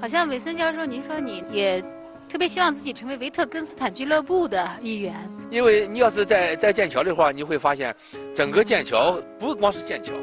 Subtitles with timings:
[0.00, 1.78] 好像韦森教授，您说你也
[2.26, 5.14] 特别希望自己成为维特根斯坦俱乐部的一员。
[5.50, 7.94] 因为你要是在在剑桥的话，你会发现，
[8.34, 10.14] 整个剑桥不光是剑桥，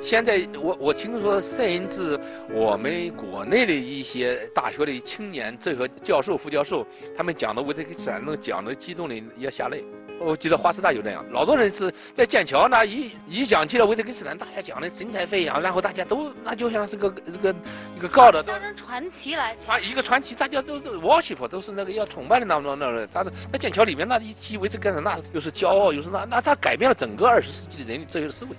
[0.00, 2.18] 现在我我听说，甚至
[2.50, 9.84] 我们国内的一些大学的青年这个教授、副教授，他们讲的维特根斯坦，讲的激动的也下泪。
[10.20, 17.54] 我记得华师大就那样，老多人是在剑桥那一一讲起了维特根斯坦，大家讲的神采飞扬，然后大家都那就像是个这个
[17.96, 23.08] 一个高的当成传奇来传一个传奇，大家都都 worship 都是那个要崇拜的那种那种。
[23.10, 28.50] 他是在剑桥里面那一提维特根斯坦，那又是骄傲，又是那那他改变了整个二十世纪的人的哲学思维。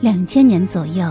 [0.00, 1.04] 两千年左右。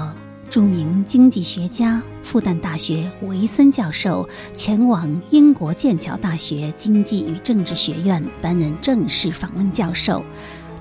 [0.51, 10.21] 著名经济学家、复旦大学维森教授前往英国剑桥大学经济与政治学院担任正式访问教授。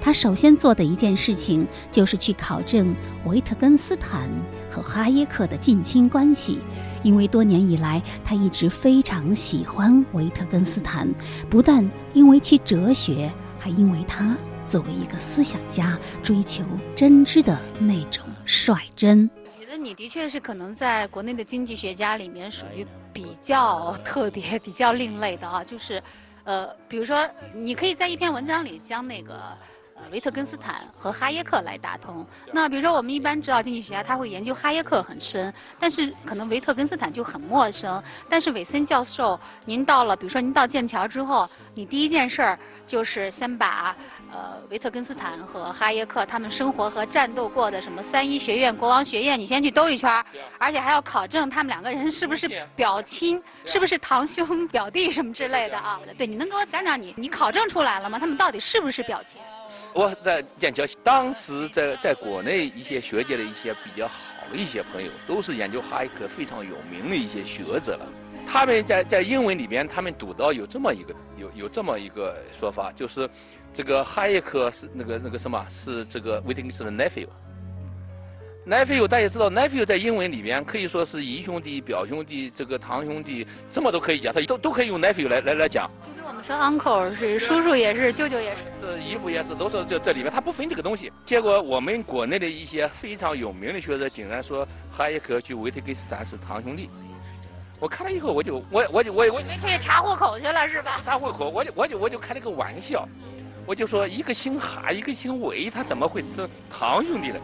[0.00, 2.92] 他首先做的一件事情就是去考证
[3.26, 4.28] 维特根斯坦
[4.68, 6.58] 和哈耶克的近亲关系，
[7.04, 11.08] 因为多年以来他一直非常喜欢维特根斯坦，
[11.48, 16.64] 不但因为其哲学，还因为他作为一个思想家追求
[16.96, 19.30] 真知的那种率真。
[19.72, 26.02] 那你的确是可能在国内的经济学家里面属于比较特别、 比较另类的啊，就是，
[26.42, 29.40] 呃，比如说，你可以在一篇文章里将那个。
[30.10, 32.26] 维特根斯坦和哈耶克来打通。
[32.54, 38.02] 那比如说，我们一般知道经济学家他会研究哈耶克很深，但是可能维特根斯坦就很陌生。
[38.26, 43.94] 但是韦森教授，您到了，比如说您到剑桥之后，你第一件事儿就是先把
[44.32, 50.24] 呃维特根斯坦和哈耶克他们生活和战斗过的什么三一学院、国王学院，你先去兜一圈，
[50.58, 56.00] 而且还要考证他们两个人是不是表亲，是不是堂兄表弟什么之类的啊？
[56.16, 58.18] 对，你能给我讲讲你你考证出来了吗？
[58.18, 59.40] 他们到底是不是表亲？
[59.92, 64.14] 我在剑桥，当时在在国内一些学界的一些比较好
[64.50, 68.06] 的一些朋友，都是研究哈耶克非常有名的一些学者了。
[68.52, 73.30] 他们在在英文里边，他们读到有这么一个有有这么一个说法，就是
[73.72, 77.28] 这个哈耶克是那个那个什么，是这个威特根斯的 nephew。
[78.66, 85.88] nephew 大家知道，nephew 在英文里面可以说是姨兄弟、表兄弟、这个堂兄弟，什么都可以讲，他都都可以用 nephew 来来来讲。
[86.00, 91.12] 其实我们说 uncle 是叔叔也是，舅舅也是，是姨父也是，都是这这里面他不分这个东西。
[91.24, 96.90] 结果我们国内的一些非常有名的学者竟然说哈耶克与维特根斯坦是堂兄弟。
[97.80, 101.00] 我看了以后，我就我我就我我没去查户口去了是吧？
[101.02, 103.08] 查户口，我就我就我就开了个玩笑，
[103.64, 107.36] 我就说一个姓哈，一个姓韦，他怎么会吃堂兄弟呢？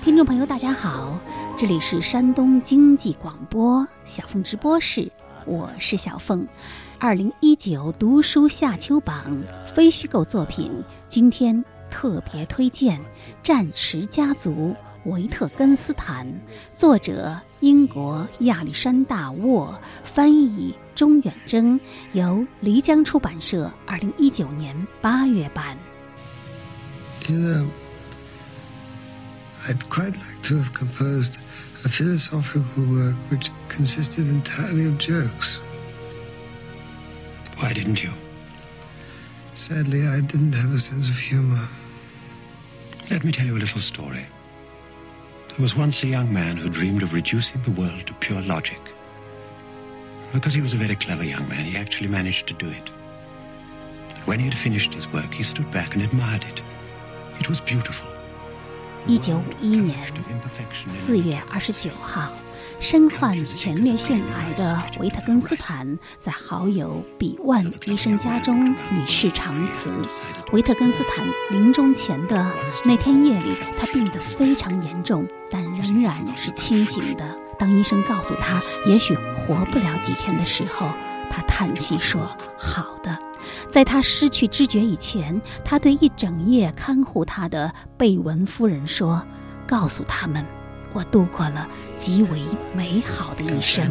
[0.00, 1.18] 听众朋友，大家好，
[1.58, 5.12] 这里是山东经济广播小凤直播室，
[5.44, 6.48] 我是小凤。
[6.98, 10.72] 二零一九读书夏秋榜非虚构作品，
[11.06, 12.98] 今天特别推荐
[13.42, 14.74] 《战驰家族》
[15.10, 16.26] 维特根斯坦，
[16.74, 21.79] 作者英国亚历山大沃，翻译钟远征，
[22.13, 25.77] 由漓江出版社二零一九年八月版。
[29.67, 31.33] I'd quite like to have composed
[31.83, 35.59] a philosophical work which consisted entirely of jokes.
[37.57, 38.11] Why didn't you?
[39.53, 41.67] Sadly, I didn't have a sense of humor.
[43.11, 44.25] Let me tell you a little story.
[45.53, 48.79] There was once a young man who dreamed of reducing the world to pure logic.
[50.33, 52.89] Because he was a very clever young man, he actually managed to do it.
[54.25, 56.61] When he had finished his work, he stood back and admired it.
[57.39, 58.07] It was beautiful.
[59.07, 59.95] 一九五一年
[60.85, 62.31] 四月二十九号，
[62.80, 69.90] 身患前列腺癌的维特根斯坦在好友比万医生家中与世长辞。
[70.52, 72.52] 维特根斯坦临终前的
[72.84, 77.24] 那天夜里，他病得非常严重，但仍然是清醒的。
[77.58, 80.88] 当医生告诉他也许活不了几天的时候，
[81.30, 82.20] 他叹息说
[82.58, 83.16] ：“好的。”
[83.70, 89.24] 在他失去知觉以前，他对一整夜看护他的贝文夫人说
[89.66, 90.44] ：“告诉他们，
[90.94, 91.68] 我度过了
[91.98, 92.40] 极为
[92.74, 93.84] 美好的一生。”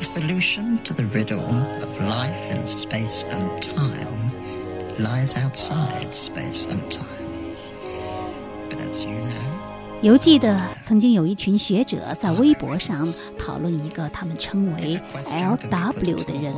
[0.00, 1.44] The solution to the riddle
[1.82, 4.32] of life in space and time
[4.98, 7.54] lies outside space and time.
[8.70, 16.54] But as you know, 犹记得曾经有一群学者在微博上讨论一个他们称为 “L.W.” 的人。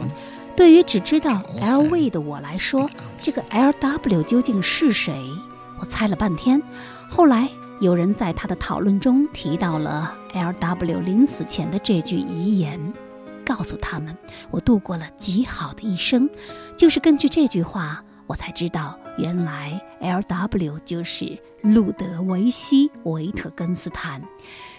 [0.54, 2.88] 对于只知道 “L.V.” 的我来说，
[3.18, 5.14] 这个 “L.W.” 究竟是谁？
[5.80, 6.62] 我猜了半天。
[7.08, 7.48] 后来
[7.80, 11.00] 有人在他的讨论中提到了 L.W.
[11.00, 12.78] 临死前的这句遗言，
[13.44, 14.16] 告诉他们
[14.52, 16.28] ：“我度过了极好的一生。”
[16.76, 24.22] 就是根据这句话，我才知道，原来 L.W 就是路德维希·维特根斯坦。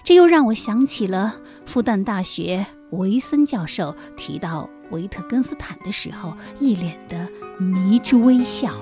[0.03, 1.35] 这又让我想起了
[1.65, 7.27] 复旦大学维森教授提到维特根斯坦的时候，一脸的
[7.57, 8.74] 迷之微笑。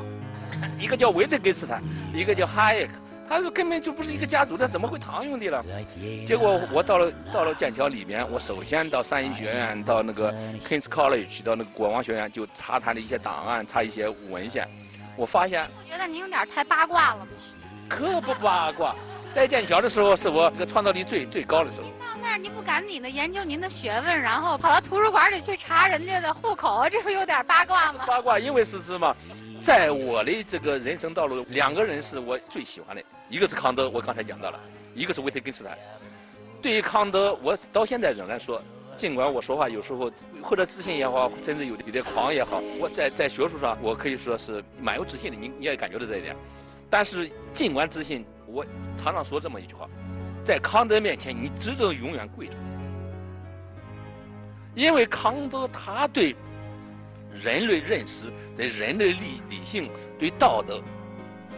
[0.78, 1.82] 一个叫维特根斯坦，
[2.14, 2.94] 一个叫哈耶克，
[3.30, 5.64] 他说根本就不是一个家族，他怎么会堂兄弟了？
[6.26, 10.34] 结果我到了到了剑桥里面，我首先到三一学院，到那个
[10.68, 14.68] Kings College，到那个国王学院，就查他的一些档案，查一些文献。
[15.16, 17.28] 我发现，不觉得您有点太八卦了吗？
[17.88, 18.96] 可不八卦。
[19.34, 21.88] 在剑桥的时候，是我这个创造力最最高的时候。
[22.32, 28.06] 那儿你不赶紧的研究您的学问，然后跑到图书馆里去查人家的户口，这不有点八卦吗？
[28.08, 29.14] 八卦，因为是什么？
[29.62, 34.58] 在我的这个人生道路，两个人是我最喜欢的，一个是康德，我刚才讲到了，
[34.96, 35.78] 一个是维特根斯坦。
[36.62, 38.64] 对于康德，我到现在仍然说，
[38.96, 40.10] 尽管我说话有时候
[40.42, 46.34] 或者自信也好，甚至有有点狂也好，我在在学术上我可以说是蛮有自信的，你你也感觉到这一点。
[46.90, 48.26] 但是尽管自信。
[48.54, 48.66] 我
[48.98, 49.88] 常常说这么一句话，
[50.44, 52.58] 在康德面前，你只能永远跪着，
[54.74, 56.36] 因为康德他对
[57.32, 58.26] 人类认识、
[58.58, 60.82] 对人类理理性、对道德、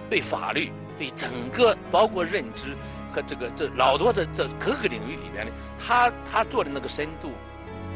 [0.10, 2.76] 对法律、对整个包括认知
[3.14, 7.32] 和这个这老多这这各个领域里面的，他他做的那个深度，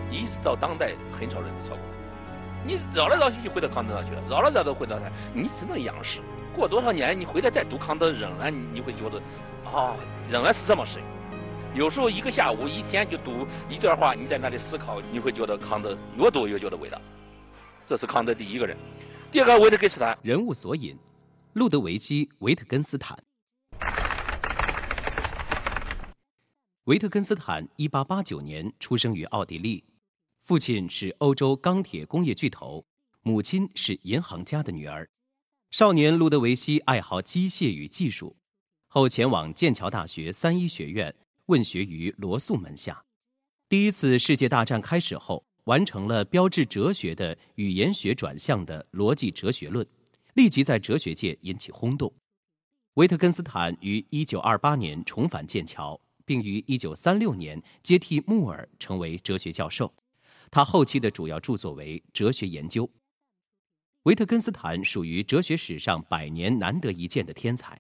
[0.10, 2.64] 一直到当代很少人能超过他。
[2.66, 6.20] 你绕来绕去就回到康德那去了，绕来绕去回到他，你只能仰视。
[6.58, 9.22] 过多少年，你回来再读康德，仍然你你会觉得，
[9.64, 9.96] 啊，
[10.28, 11.04] 仍然是这么深。
[11.76, 17.00] 有时候一个下午、一天就读一段话，你在那里思考，你会觉得康德越读越觉得伟大。
[17.86, 18.76] 这是康德第一个人。
[19.30, 20.98] 第二个维特根斯坦人物索引：
[21.54, 23.16] 路德维希·维特根斯坦。
[26.86, 29.84] 维特根斯坦一八八九年出生于奥地利，
[30.42, 32.84] 父亲是欧洲钢铁工业巨头，
[33.22, 35.08] 母亲是银行家的女儿。
[35.72, 38.38] 少年路德维希爱好机械与技术，
[38.88, 41.14] 后前往剑桥大学三一学院
[41.48, 43.04] 问学于罗素门下。
[43.68, 49.86] 第一次世界大战开始后，完成了标志哲学的语言学转向的逻辑哲学论，
[50.36, 52.12] 立即在哲学界引起轰动。
[52.94, 59.94] 维特根斯坦于一九二八年重返剑桥，并于一九三六年接替穆尔成为哲学教授。
[60.50, 62.90] 他后期的主要著作为哲学研究。
[64.08, 67.78] 维特根斯坦属于哲学史上百年难得一见的天才，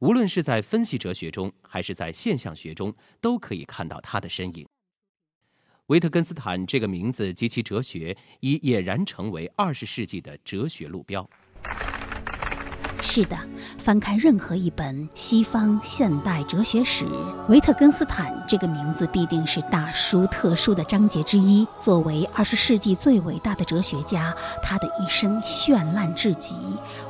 [0.00, 4.66] 无论是在分析哲学中，还是在现象学中，都可以看到他的身影。
[5.86, 11.30] 维特根斯坦这个名字及其哲学已俨然成为二十世纪的哲学路标。
[13.12, 13.36] 是的，
[13.76, 17.04] 翻开任何一本西方现代哲学史，
[17.48, 21.66] 维特根斯坦这个名字必定是大书特书的章节之一。
[21.76, 26.54] 作为二十世纪最伟大的哲学家，他的一生绚烂至极。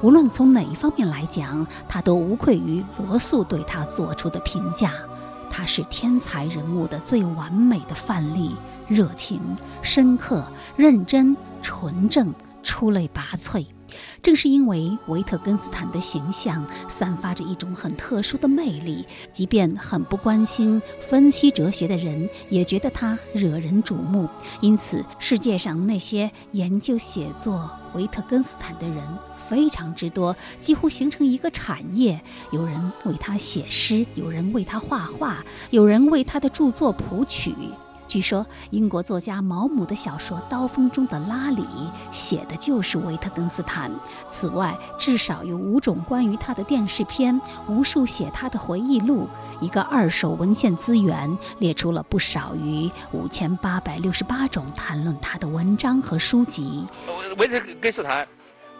[0.00, 4.94] 无论从哪一方面来讲，他都无愧于罗素对他做出的评价。
[5.50, 8.56] 他是天才人物的最完美的范例，
[8.88, 9.38] 热情、
[9.82, 10.42] 深刻、
[10.76, 12.32] 认真、纯正、
[12.62, 13.66] 出类拔萃。
[14.22, 24.28] 正是因为维特根斯坦的形象散发着一种很特殊的魅力，即便很不关心分析哲学的人也觉得他惹人瞩目。
[24.60, 29.02] 因此，世界上那些研究写作维特根斯坦的人
[29.34, 32.20] 非常之多，几乎形成一个产业。
[32.52, 37.54] 有人为他写诗，有人为他画画，有人为他的著作谱曲。
[38.10, 41.62] 据说，英国作家毛姆的小说《刀锋中的拉里》
[42.10, 43.88] 写的就是维特根斯坦。
[44.26, 49.28] 此外，至少有五种关于他的电视片，无数写他的回忆录，
[49.60, 56.84] 一个二手文献资源列出了不少于五千八百六十八种谈论他的文章和书籍。
[57.38, 58.26] 维特根斯坦，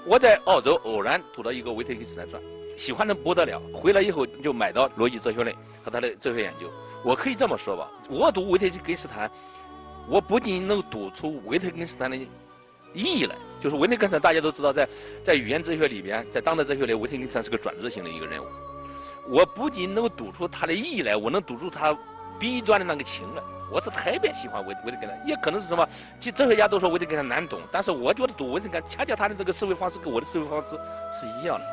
[0.09, 2.43] 我在澳洲偶然读到一个维特根斯坦传，
[2.77, 3.63] 喜欢的不得了。
[3.73, 6.67] 回来以后就买到《逻辑哲学论》和他的哲学研究。
[7.03, 9.31] 我可以这么说吧，我读维特根斯坦，
[10.07, 12.29] 我不仅能读出维特根斯坦的意
[12.95, 14.89] 义来，就是维特根斯坦大家都知道，在
[15.25, 18.47] 在语言哲学里边，在当代哲学里，维特根斯坦是个转折性的一个人物。
[19.29, 21.97] 我不仅能读出他的意义来，我能读出他
[22.39, 23.43] 弊端的那个情来。
[23.73, 25.89] 我是特别喜欢维维特根斯坦，也可能是什么，
[26.19, 30.77] 其实哲学家都说维特根斯坦难懂，但是我觉得读维特根，恰恰他的这个思维方式跟我的思维方式
[31.13, 31.65] 是一样的。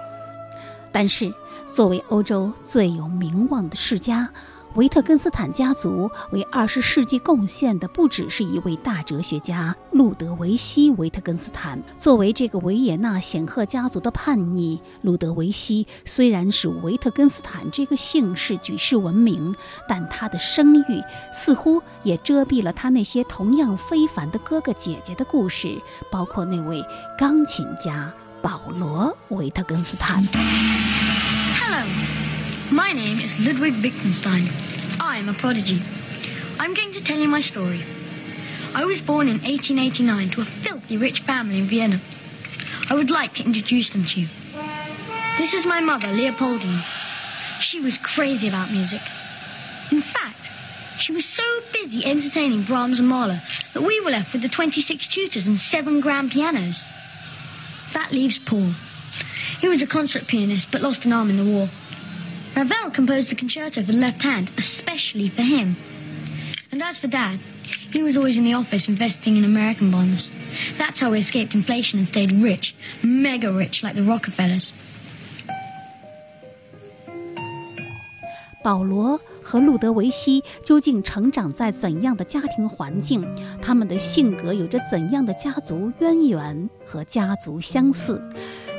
[0.91, 1.34] 但是，
[1.72, 4.29] 作为欧洲最有名望的世家。
[4.77, 11.81] 维特根斯坦家族为二十世纪贡献的不只是一位大哲学家路德维希·维特根斯坦。
[11.98, 19.55] 作为这个维也纳显赫家族的叛逆，路德维希虽然使维特根斯坦这个姓氏举世闻名，
[19.89, 21.01] 但他的声誉
[21.34, 25.75] 似乎也遮蔽了他那些同样非凡的哥哥姐姐的故事，
[26.12, 26.86] 包括那位
[27.17, 30.24] 钢琴家保罗·维特根斯坦。
[31.60, 31.84] Hello,
[32.71, 34.51] my name is Ludwig Wittgenstein.
[35.00, 35.79] I am a prodigy.
[36.59, 37.79] I'm going to tell you my story.
[38.75, 42.01] I was born in 1889 to a filthy rich family in Vienna.
[42.89, 44.27] I would like to introduce them to you.
[45.39, 46.83] This is my mother, Leopoldine.
[47.59, 49.01] She was crazy about music.
[49.91, 50.51] In fact,
[51.00, 53.39] she was so busy entertaining Brahms and Mahler
[53.74, 56.83] that we were left with the 26 tutors and seven grand pianos.
[57.93, 58.74] That leaves Paul.
[59.59, 61.69] He was a concert pianist but lost an arm in the war.
[62.56, 65.76] Ravel composed the concerto for the left hand, especially for him.
[66.70, 67.38] And as for Dad,
[67.92, 70.30] he was always in the office investing in American bonds.
[70.78, 74.70] That's how we escaped inflation and stayed rich, mega rich like the Rockefellers.
[78.62, 83.26] 保罗和路德维希究竟成长在怎样的家庭环境？
[83.61, 88.22] 他们的性格有着怎样的家族渊源和家族相似？《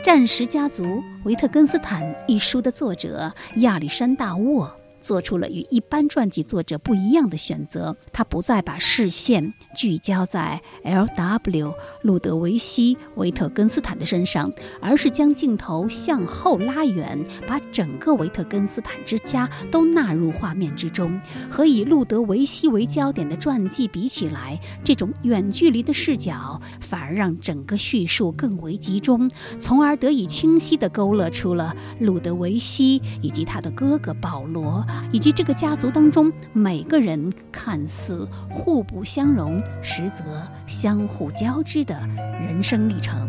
[0.08, 4.74] 战时家族：维特根斯坦》一书的作者亚历山大·沃。
[5.08, 11.72] 做出了与一般传记作者不一样的选择，他不再把视线聚焦在 L.W.
[12.02, 21.18] 路德维希·维特根斯坦的身上，而是将镜头向后拉远，把整个维特根斯坦之家都纳入画面之中。
[21.50, 34.84] 和以路德维希为焦点的传记比起来，这种远距离的视角反而让整个叙述更为集中，从而得以清晰地勾勒出了路德维希以及他的哥哥保罗。
[35.12, 40.24] 以及这个家族当中每个人看似互不相容，实则
[40.66, 41.94] 相互交织的
[42.40, 43.28] 人生历程。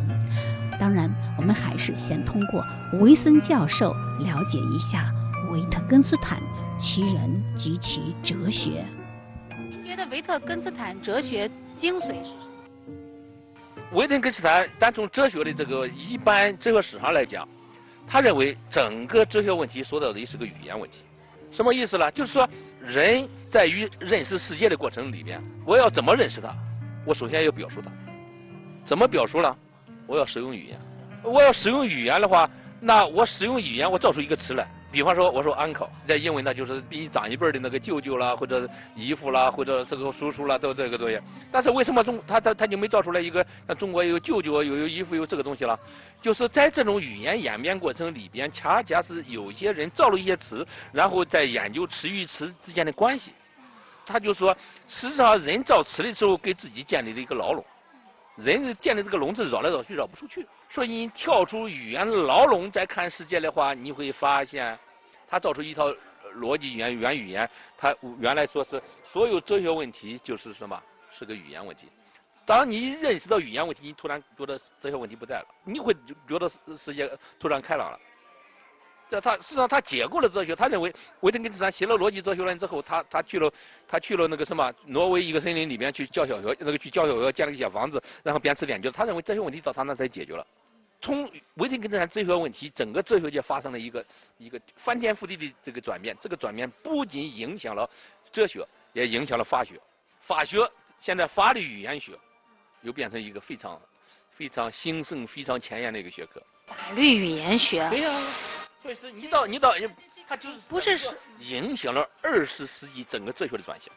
[0.80, 2.66] 当然，我们还是先通过
[3.00, 5.14] 维森教授了解一下
[5.52, 6.42] 维特根斯坦
[6.78, 8.86] 其人及其哲学。
[9.70, 13.94] 您觉得维特根斯坦哲学精髓是什么？
[13.94, 17.46] 维特根斯坦单从哲学的这个一般哲学史上来讲，
[18.08, 21.00] 他认为整个哲学问题说到的是个语言问题。
[21.52, 22.10] 什么意思呢？
[22.12, 22.48] 就是说，
[22.80, 26.54] 人在于认识世界的过程里面，我要怎么认识它？
[27.06, 27.92] 我首先要表述它。
[28.84, 29.56] 怎么表述呢？
[30.08, 30.80] 我要使用语言。
[31.24, 34.68] 我要使用语言的话，那我使用语言，我造出一个词来。
[34.92, 41.20] 比方说，我说 uncle，在英文呢就是比你长一辈的那个舅舅啦，或者姨父啦，或者是个叔叔啦，都这个东西。
[41.52, 45.80] 但是为什么中他他他就没造出来一个像中国有舅舅有有姨父有这个东西了？
[46.22, 53.32] 就是在这种语言演变过程里边，恰恰是有些人造了一些词，然后在研究词与词之间的关系。
[54.06, 57.64] 他就说，实际上人造词的时候给自己建立了一个牢笼，
[58.40, 60.48] 人建的这个笼子绕来绕去绕不出去。
[60.70, 64.78] 所以你跳出语言牢笼再看世界的话，你会发现，
[65.28, 65.94] 他造出一套
[66.36, 67.50] 逻辑语言、原语言。
[67.78, 70.82] 他原来说是所有哲学问题就是什么？
[71.12, 71.88] 是个语言问题。
[72.46, 75.96] 当你认识到语言问题，你突然觉得哲学问题不在了，你会
[76.28, 78.00] 觉得世界突然开朗了。
[79.10, 83.52] 这他事实上他解构了哲学，他认为维特根斯坦写了逻辑哲学论之后，他他去了
[83.88, 88.92] 他去了那个什么挪威一个森林里面去教小学，那个去教小学建了个小房子，然后边吃边教。
[88.92, 90.46] 他认为这些问题到他那才解决了。
[91.02, 94.06] 从维特根斯坦哲学问题，整个哲学界发生了一个
[94.38, 96.16] 一个翻天覆地的这个转变。
[96.22, 97.90] 这个转变不仅影响了
[98.32, 98.64] 哲学，
[98.94, 99.80] 也影响了法学。
[100.20, 102.12] 法学现在法律语言学
[102.84, 103.82] 又变成一个非常
[104.30, 106.40] 非常兴盛、非常前沿的一个学科。
[106.68, 107.90] 法律语言学。
[107.90, 108.12] 对呀。
[108.82, 109.74] 所以是你到你到，
[110.28, 111.10] 他就是不是是
[111.40, 113.92] 影响了二十世纪整个哲学的转型，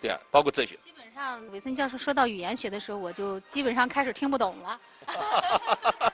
[0.00, 0.76] 对啊，包括哲学。
[0.76, 4.80] 基本上，韦森教授说到语言学的时候，我就基本上开始听不懂了。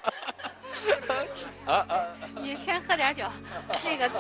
[1.66, 2.06] 啊啊！
[2.40, 3.28] 你先喝点酒，
[3.84, 4.10] 那个。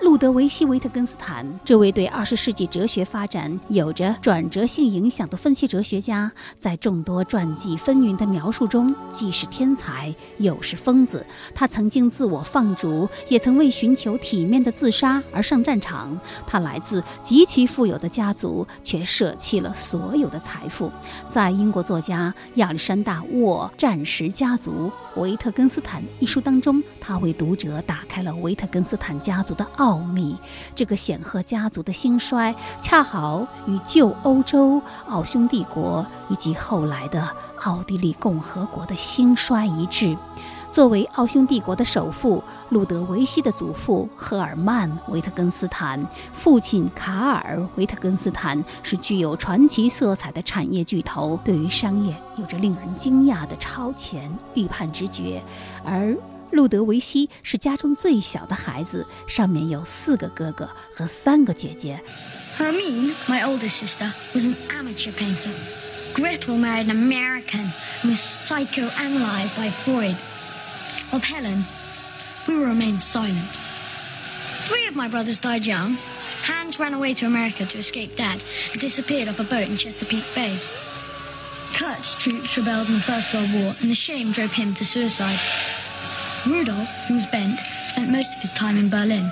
[0.00, 11.24] 路德维希·维特根斯坦，这位对二十世纪哲学发展有着转折性影响的分析哲学家，在众多传记纷纭的描述中，既是天才，又是疯子。
[11.54, 16.16] 他曾经自我放逐，也曾为寻求体面的自杀而上战场。
[16.46, 20.92] 他来自极其富有的家族，却舍弃了所有的财富。
[21.28, 29.83] 在英国作家亚历山大·沃《战时家族：维特根斯坦》一书当中，他为读者打开了维特根斯坦家族的奥。
[29.84, 30.34] 奥秘，
[30.74, 37.28] 这个显赫家族的兴衰，恰好与旧欧洲奥匈帝国以及后来的
[37.64, 40.16] 奥地利共和国的兴衰一致。
[40.70, 55.44] 作为奥匈帝国的首富，路德维希的祖父赫尔曼·维特根斯坦，父亲卡尔·维特根斯坦是具有传奇色彩的产业巨头，对于商业有着令人惊讶的超前预判直觉，
[55.84, 56.16] 而。
[56.53, 61.99] 路德维希是家中最小的孩子，上面有四个哥哥和三个姐姐。
[62.57, 65.53] Hermine, my older sister, was an amateur painter.
[66.13, 67.71] Gretel married an American
[68.01, 70.17] and was psychoanalyzed by Freud.
[71.11, 71.65] Of Helen,
[72.47, 73.47] we will remain silent.
[74.67, 75.97] Three of my brothers died young.
[76.43, 80.33] Hans ran away to America to escape Dad and disappeared off a boat in Chesapeake
[80.35, 80.59] Bay.
[81.77, 85.39] Kurt's troops rebelled in the First World War, and the shame drove him to suicide.
[86.46, 89.30] Rudolph, who was bent, spent most of his time in Berlin.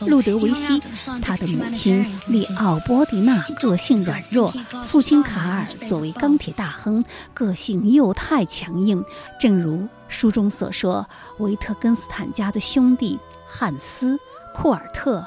[0.00, 0.80] 路德维希，
[1.20, 4.50] 他的母亲利奥波迪娜个性软弱，
[4.84, 7.04] 父亲卡尔作为钢铁大亨，
[7.34, 9.04] 个性又太强硬。
[9.38, 11.06] 正如书中所说，
[11.36, 14.18] 维特根斯坦家的兄弟汉斯、
[14.54, 15.26] 库尔特、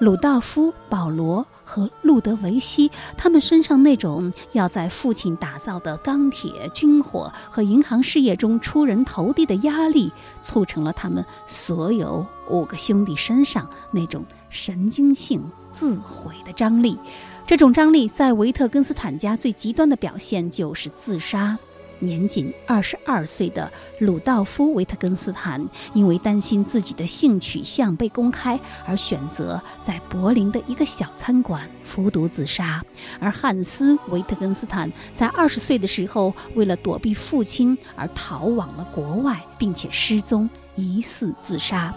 [0.00, 1.46] 鲁道夫、保罗。
[1.64, 16.98] 和路德维希，他们身上那种要在父亲打造的钢铁、军火和银行事业中出人头地的压力，促成了他们所有五个兄弟身上那种神经性自毁的张力。
[17.46, 21.58] 这种张力在维特根斯坦家最极端的表现就是自杀。
[22.04, 32.80] 年仅二十二岁的鲁道夫·维特根斯坦，因为担心自己的性取向被公开，而选择在柏林的一个小餐馆服毒自杀；
[33.20, 41.94] 而汉斯·维特根斯坦在二十岁的时候，为了躲避父亲而逃往了国外，并且失踪，疑似自杀。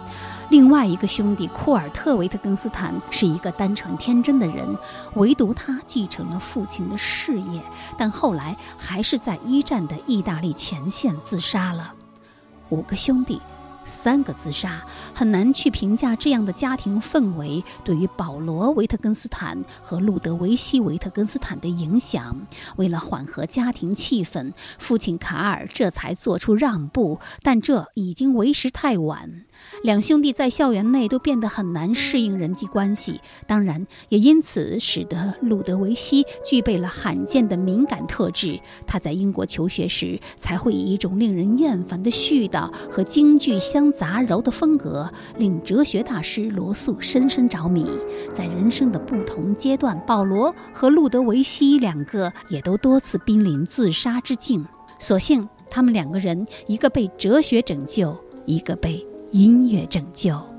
[0.50, 4.78] 另外一个兄弟库尔特·维特根斯坦是一个单纯天真的人，
[5.16, 7.62] 唯独他继承了父亲的事业，
[7.98, 11.94] 但后来还是在一战的意大利前线自杀了。
[12.70, 13.42] 五个兄弟。
[13.88, 14.84] 三个自杀，
[15.14, 22.48] 很难去评价这样的家庭氛围对于保罗·维特根斯坦和路德维希·维特根斯坦的影响。
[22.78, 29.46] 为了缓和家庭气氛，父亲卡尔这才做出让步，但这已经为时太晚。
[29.84, 38.60] 两兄弟在校园内都变得很难适应人际关系，当然也因此使得路德维希具备了罕见的敏感特质。
[38.88, 47.86] 他在英国求学时，才会以一种令人厌烦的絮叨和京剧相杂糅的风格，令哲学大师罗素深深着迷。
[48.34, 54.66] 在人生的不同阶段，保罗和路德维希两个也都多次濒临自杀之境。
[54.98, 59.06] 所幸，他们两个人，一个被哲学拯救，一个被。
[59.38, 60.55] 音乐拯救。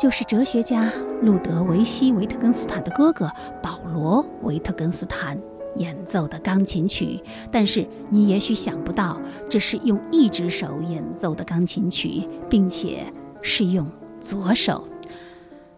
[0.00, 3.30] 就是哲学家路德维希·维特根斯坦的哥哥
[3.62, 5.38] 保罗·维特根斯坦
[5.76, 7.22] 演奏的钢琴曲。
[7.52, 13.04] 但是你也许想不到，这是用一只手演奏的钢琴曲，并且
[13.42, 13.86] 是用
[14.22, 14.82] 左手。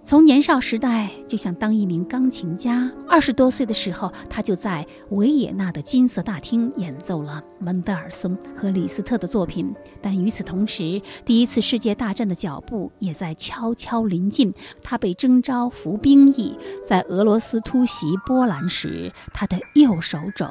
[0.05, 2.91] 从年少时代就想当一名钢琴家。
[3.09, 9.73] 二十多岁的时候，他就在维也纳的金色大厅演奏了门德尔松和李斯特的作品。
[10.01, 14.53] 但与此同时，第一次世界大战的脚步也在悄悄临近。
[14.83, 20.47] 他被征召服兵役，在俄罗斯突袭波兰时，他的右手肘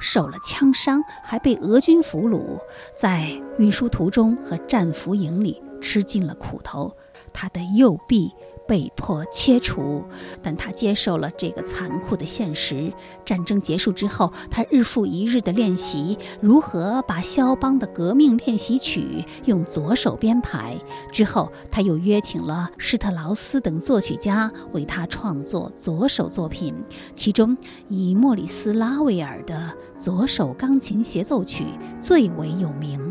[0.00, 2.58] 受了枪伤，还被俄军俘虏，
[2.98, 6.90] 在运输途中和战俘营里吃尽了苦头。
[7.34, 8.32] 他的右臂。
[8.66, 10.02] 被迫切除，
[10.42, 12.92] 但他接受了这个残酷的现实。
[13.24, 20.76] 战争结束之后，他日复一日地练习如何把肖邦的革命练习曲用左手编排。
[21.12, 26.74] 之后，他又约请了施特劳斯等作曲家为他创作左手作品，
[27.14, 27.56] 其中
[27.88, 31.66] 以莫里斯·拉威尔的左手钢琴协奏曲
[32.00, 33.03] 最为有名。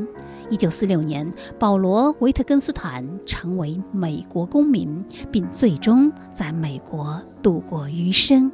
[0.50, 8.52] 一九四六年，保罗·维特根斯坦成为美国公民，并最终在美国度过余生。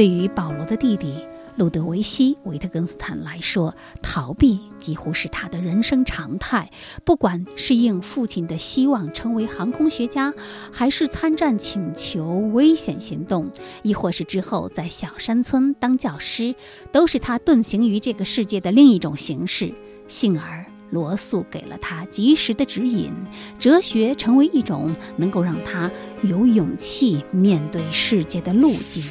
[0.00, 1.14] 对于保罗的弟弟
[1.58, 6.70] 路德维希·维特根斯坦来说，逃避几乎是他的人生常态。
[7.04, 10.32] 不管是应父亲的希望成为航空学家，
[10.72, 13.50] 还是参战请求危险行动，
[13.82, 16.54] 亦或是之后在小山村当教师，
[16.90, 19.74] 都是他遁形于这个世界的另一种形式。
[20.08, 20.64] 幸而。
[20.92, 23.12] 罗素给了他及时的指引，
[23.60, 25.88] 哲学成为一种能够让他
[26.24, 29.04] 有勇气面对世界的路径。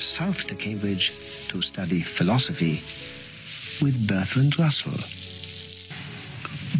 [0.00, 1.12] Went south to Cambridge
[1.50, 2.82] to study philosophy
[3.82, 4.96] with Bertrand Russell.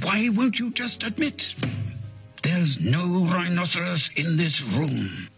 [0.02, 1.42] Why won't you just admit
[2.42, 5.28] there's no rhinoceros in this room?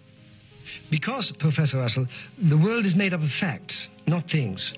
[0.92, 2.06] Because, Professor Russell,
[2.38, 4.74] the world is made up of facts, not things.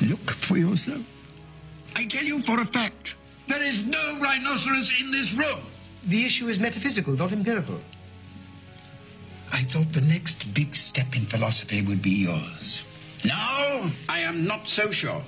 [0.00, 1.06] Look for yourself.
[1.94, 3.14] I tell you for a fact,
[3.48, 5.64] there is no rhinoceros in this room.
[6.08, 7.80] The issue is metaphysical, not empirical.
[9.54, 12.80] I thought the next big step in philosophy would be yours.
[13.22, 15.20] No, I am not so sure.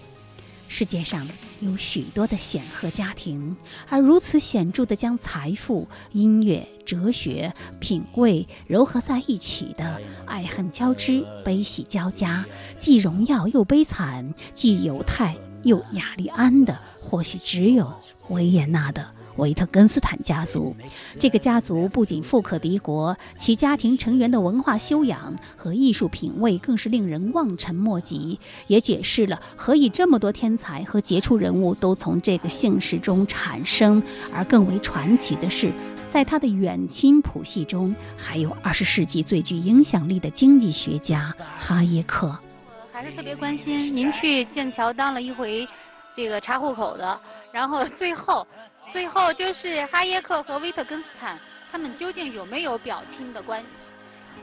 [0.66, 1.28] 世界上
[1.60, 3.54] 有许多的显赫家庭，
[3.86, 12.44] 而如此显著的将财富、音乐、哲学、品味糅合在一起的，爱恨交织、悲喜交加，
[12.78, 17.92] 既荣耀又悲惨，既犹太又雅利安的，或许只有
[18.30, 20.74] 维也纳的维特根斯坦家族。
[21.18, 34.02] 这个家族不仅富可敌国，其家庭成员的文化修养和艺术品味更是令人望尘莫及，也解释了何以这么多天才和杰出人物都从这个姓氏中产生。
[34.32, 35.72] 而更为传奇的是，
[36.08, 42.26] 在他的远亲谱系中，还有二十世纪最具影响力的经济学家哈耶克。
[42.26, 45.66] 我还是特别关心您去剑桥当了一回
[46.14, 47.20] 这个查户口的，
[47.52, 48.46] 然后最后，
[48.94, 51.36] 最后就是哈耶克和维特根斯坦
[51.68, 53.78] 他们究竟有没有表亲的关系？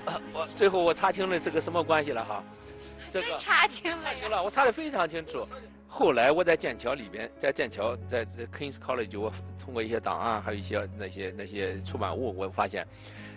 [0.03, 2.43] 呃，我最后我查清了是个什么关系了哈，
[3.09, 5.47] 这个查清了，查清了，我查的非常清楚。
[5.87, 12.85] 后来我在剑桥里边，在剑桥，在在 Kings College，我通过一些档案，还有一些那些那些出版物，我发现，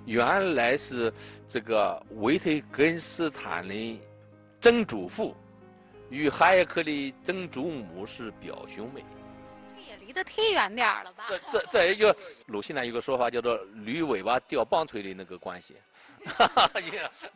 [0.06, 1.14] 原来是
[1.46, 4.00] 这个维特根斯坦的。
[4.60, 5.36] 曾祖父
[6.10, 9.13] 与哈耶克的曾祖母是表兄妹，这
[9.88, 11.24] 也离得忒远点儿了吧？
[11.28, 12.14] 这这这也就
[12.46, 15.74] 鲁迅呢有个说法叫做“驴尾巴掉棒槌”的那个关系，
[16.26, 16.70] 哈哈，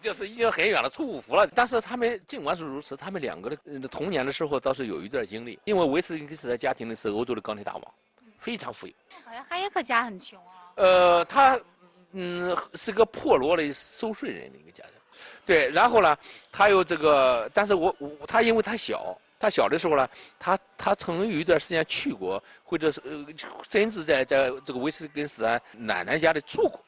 [0.01, 1.47] 就是已经很远了，出五福了。
[1.55, 7.95] 但是他们尽管是如此，他们两个的童年的时候倒是有一段经历，因为维斯根斯坦家庭的是欧洲的钢铁大王，
[8.39, 8.93] 非常富有。
[9.25, 10.73] 好像哈耶克家很穷啊。
[10.77, 11.59] 呃，他
[12.13, 14.93] 嗯是个破落的收税人的一个家庭。
[15.45, 16.17] 对，然后呢，
[16.53, 23.27] 他有这个，但是我我他因为他小，他小的时候呢，他他曾有一段时间去过，或者是呃，
[23.69, 26.85] 甚至在在这个威斯根斯坦奶奶家里住过，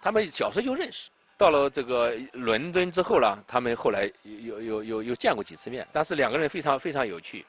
[0.00, 1.10] 他们小时候就认识。
[1.36, 7.46] 到了这个伦敦之后呢，他们后来有有有有见过几次面，但是两个人非常非常有趣。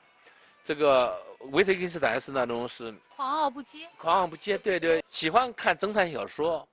[0.63, 1.19] 这个
[1.51, 6.67] 维特根斯坦是那种是狂傲不羁，狂傲不羁，对对，喜欢看侦探小说。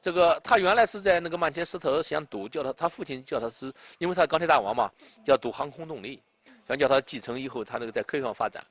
[0.00, 4.90] 这个他原来是在那个曼彻斯特想读，叫他他父亲叫他是，因为他钢铁大王嘛，
[5.26, 6.22] 要读航空动力，
[6.68, 8.64] 想叫他继承以后他那个在科学上发展。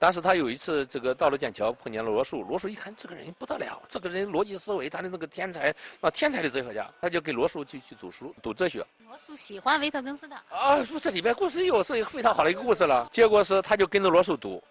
[0.00, 8.84] 但是他有一次这个到了剑桥碰见了罗素，罗素一看这个人不得了，这个人逻辑思维，他的那个天才，那天才的哲学家，他就跟罗素去去读书读哲学。
[9.06, 13.08] 罗素喜欢维特根斯坦啊，说这里边故事又是一个非常好的一个故事了。
[13.12, 14.62] 结果是他就跟着罗素读，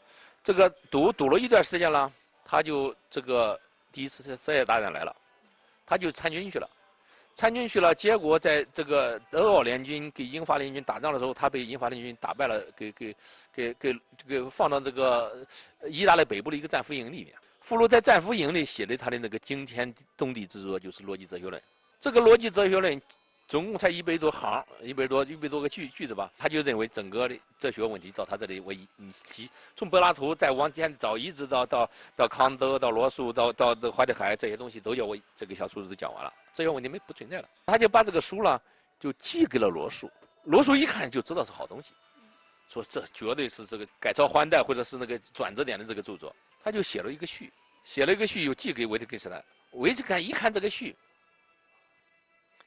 [0.43, 2.10] 这个读读了一段时间了，
[2.45, 3.60] 他就这个
[3.91, 5.13] 第一次世界大战来了。
[5.86, 6.69] 他就参军去了，
[7.38, 13.15] 参军去了，结果在这个德奥联军给英法联军打仗的时候，他被英法联军打败了，给给
[13.54, 13.95] 给给
[14.28, 15.45] 给放到这个
[15.88, 17.36] 意大利北部的一个战俘营里面。
[17.62, 21.62] 俘虏在战俘营里写的他的那个惊天动地之作就是《逻辑哲学论》。
[22.00, 23.00] 这个《逻辑哲学论》。
[23.50, 26.30] 总共才一百多行，一百多一百多个句句子吧。
[26.38, 29.10] 他就认为整个的哲学问题到他这里为嗯，
[29.73, 37.48] 从柏拉图再往前找，一直到到到康德、到罗素、到到到怀特海这些东西，都叫我这个小叔子都讲完了，哲学问题没不存在了。
[37.67, 38.60] 他就把这个书呢，
[39.00, 40.10] 就寄给了罗素。
[40.43, 41.93] 罗素一看就知道是好东西，
[42.67, 46.36] 说这绝对是这个改朝换代或者是那个转折点的这个著作。
[46.63, 49.43] 他就写了一个序，写了一个序又寄给维特根斯坦。
[49.74, 50.96] 维特根一看这个序。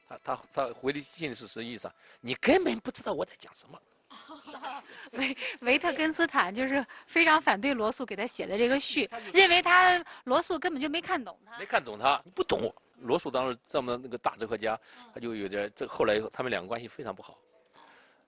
[0.07, 1.93] 他他他回的信是什么意思啊？
[2.21, 3.81] 你根本不知道我在讲什么。
[5.13, 11.57] 维维特根斯坦就是非常反对罗素给他写的这个序，认为他罗素根本就没看懂他。
[11.57, 12.73] 没看懂他，你不懂。
[13.01, 14.79] 罗素当时这么那个大哲学家，
[15.13, 17.37] 他就有点这后来他们两个关系非常不好，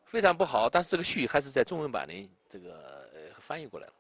[0.06, 0.70] 非常不好。
[0.70, 3.10] 但是这个序还是在中文版的这个
[3.40, 3.94] 翻译过来了。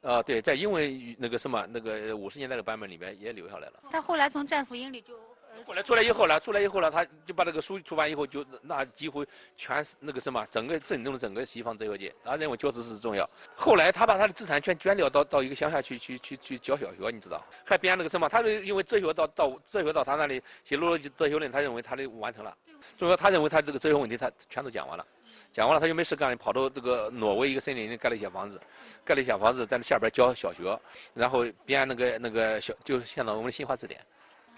[0.00, 3.80] 啊，对，在英文那个什么那个五十年代的版本里面也留下来了。
[3.90, 5.18] 他后来从战俘营里就。
[5.66, 9.24] 后来出来以后呢，出来以后呢，他就把这个书出版以后，就那几乎
[9.56, 12.14] 全是那个什么，整个震动了整个西方哲学界。
[12.24, 13.28] 他认为确实是重要。
[13.54, 17.44] 后来他把他的资产全捐掉到到一个乡下去去去去教小学，你知道？
[17.64, 18.28] 还编那个什么？
[18.28, 22.56] 他因为哲学到到哲学到他那里写《逻辑哲学论》，他认为他的完成了。
[22.98, 25.06] 所以说，他认为他这个哲学问题他全都讲完了。
[25.52, 28.60] 讲完了，他就没事干，跑到这个挪威一个森林里盖了一些房子，
[29.04, 30.78] 盖了一些房子，在那下边教小学，
[31.14, 34.00] 然后编那个那个小，就是现在我们新华字典，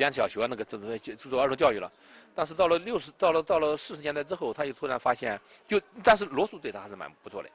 [0.00, 0.78] 编小学那个这
[1.14, 1.92] 做做儿童教育了。
[2.34, 7.50] 但是到了六十，到了到了四十年代之后，他又突然发现，就但是罗素对他还是蛮不错的，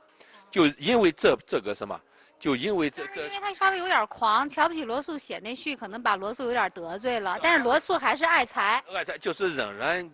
[0.51, 1.99] 就因为这这个什么，
[2.39, 7.39] 就因为这这，因为他稍微有点狂，瞧不起罗素写那序，可能把罗素有点得罪了。
[7.41, 10.07] 但是罗素还是爱才，爱才就是仍然。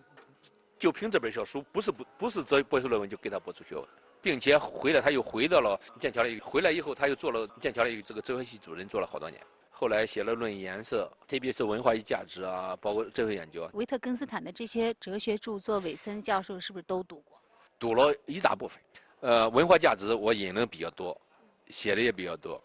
[0.78, 3.84] 就凭这本小书，不是不不是这博士论文就给他博出学位，
[4.20, 9.40] 并且回来他又回到了剑桥的，回来以后他又做了剑桥的这个哲学系主任，做了好多年。
[9.82, 13.68] 后来写了《论颜色》，特别是文化与价值啊，包括哲学研究。
[13.74, 17.36] 维特根斯坦的这些哲学著作，韦森教授是不是都读过？
[17.80, 18.80] 读了一大部分。
[19.18, 21.20] 呃，文化价值我引的比较多，
[21.68, 22.62] 写的也比较多。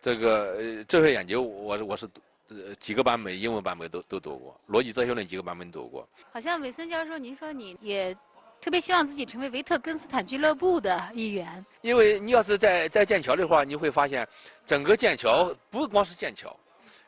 [0.00, 2.20] 这个呃哲学研究，我我是读。
[2.48, 6.08] 呃，几个版本，英文版本都都读过，《逻辑哲学论》几个版本读过。
[6.32, 8.12] 好像韦森教授，您说你也
[8.60, 11.64] 特别希望自己成为维特根斯坦俱乐部的一员。
[11.82, 14.26] 因为你要是在在剑桥的话，你会发现
[14.64, 16.54] 整个剑桥不光是剑桥，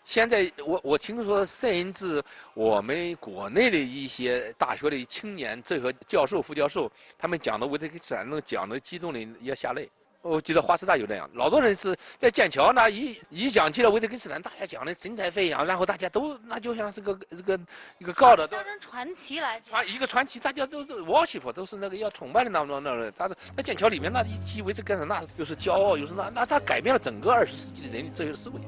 [0.04, 2.22] 现在我我听说，甚至
[2.54, 9.90] 我们国内的一些大学的青年这个教授、副教授，他们讲的维特根斯坦，能讲的激动的要下泪。
[10.22, 17.58] 我记得华师大有那样，老多人是在剑桥那一一讲起了维特根斯坦，大家讲的神采飞扬，然后大家都那就像是个这个
[17.98, 23.12] 一个高的当成传奇来传一个传奇，大家都都 worship 都是那个要崇拜的那种那种人。
[23.16, 28.60] 他是在剑桥里面那一提维特根斯坦，那又是骄傲又是那那他改变了整个二十世纪的人类哲学思维，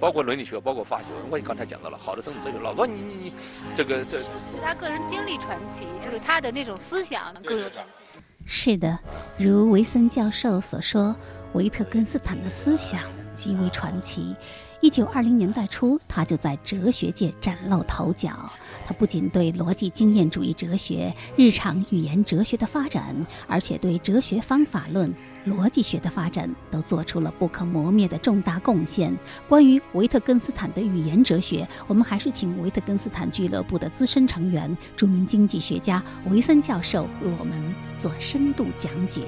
[0.00, 1.08] 包括伦理学，包括法学。
[1.30, 3.32] 我刚才讲到了好的政治哲学，老多你你你
[3.74, 8.09] 这个这是他个人经历传奇，就是他的那种思想更有传奇。
[8.44, 8.98] 是的，
[9.38, 11.14] 如维森教授所说，
[11.52, 13.02] 维特根斯坦的思想
[13.34, 14.34] 极为传奇。
[14.80, 18.50] 一九二零年代初，他就在哲学界崭露头角。
[18.86, 23.14] 他不仅对逻辑经验主义哲学、日常语言哲学的发展，
[23.46, 25.12] 而且对哲学方法论。
[25.46, 29.16] 逻辑学的发展都做出了不可磨灭的重大贡献。
[29.48, 39.22] 关于维特根斯坦的语言哲学，我们还是请维特根斯坦俱乐部的资深成员、著名经济学家维森教授为我们做深度讲解。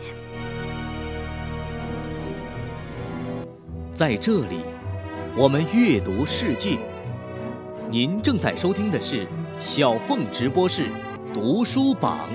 [3.95, 4.63] 在这里，
[5.37, 6.79] 我们阅读世界。
[7.91, 9.27] 您正在收听的是
[9.59, 10.89] 小凤直播室
[11.35, 12.29] 读书榜。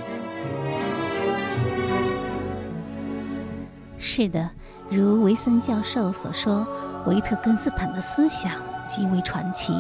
[3.97, 4.49] 是的，
[4.89, 6.65] 如维森教授所说，
[7.07, 8.51] 维特根斯坦的思想
[8.87, 9.73] 极为传奇。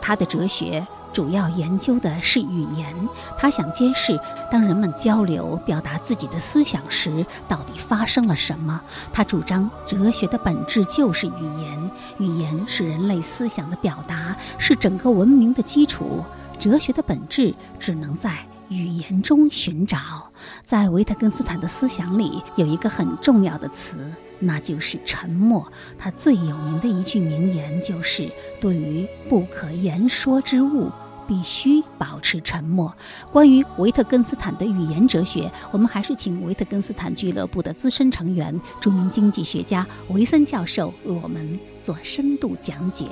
[0.00, 2.94] 他的哲学主要研究的是语言，
[3.38, 8.80] 他想揭示当人们交流、表达自己的思想时，到底发生了什么。
[9.12, 16.24] 他主张哲学的本质就是语言，语言是人类思想的表达，是整个文明的基础。
[16.58, 18.36] 哲学的本质只能在。
[18.70, 19.98] 语言中寻找，
[20.62, 23.96] 在维特根斯坦的思想里有一个很重要的词，
[24.38, 25.66] 那就是沉默。
[25.98, 28.30] 他最有名的一句名言就是
[28.60, 30.90] ：“对于不可言说之物，
[31.26, 32.94] 必须保持沉默。”
[33.32, 43.06] 关于维特根斯坦的语言哲学，我们还是请维特根斯坦俱乐部的资深成员、著名经济学家维森教授为我们做深度讲解。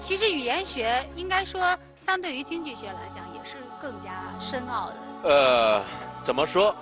[0.00, 4.96] 其实语言学应该说，相对于经济学来讲，也是更加深奥的。
[5.22, 5.84] 呃，
[6.22, 6.74] 怎么说？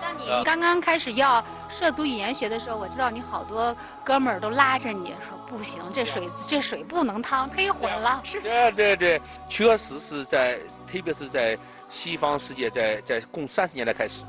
[0.00, 8.20] 像你你刚刚开始要涉足语言学的时候，我知道你好多哥们儿都拉着你说不行，这水这水不能趟，忒浑了。
[8.24, 8.40] 是。
[8.40, 11.56] 对对对，确实是在，特别是在
[11.88, 14.24] 西方世界，在在共三十年代开始，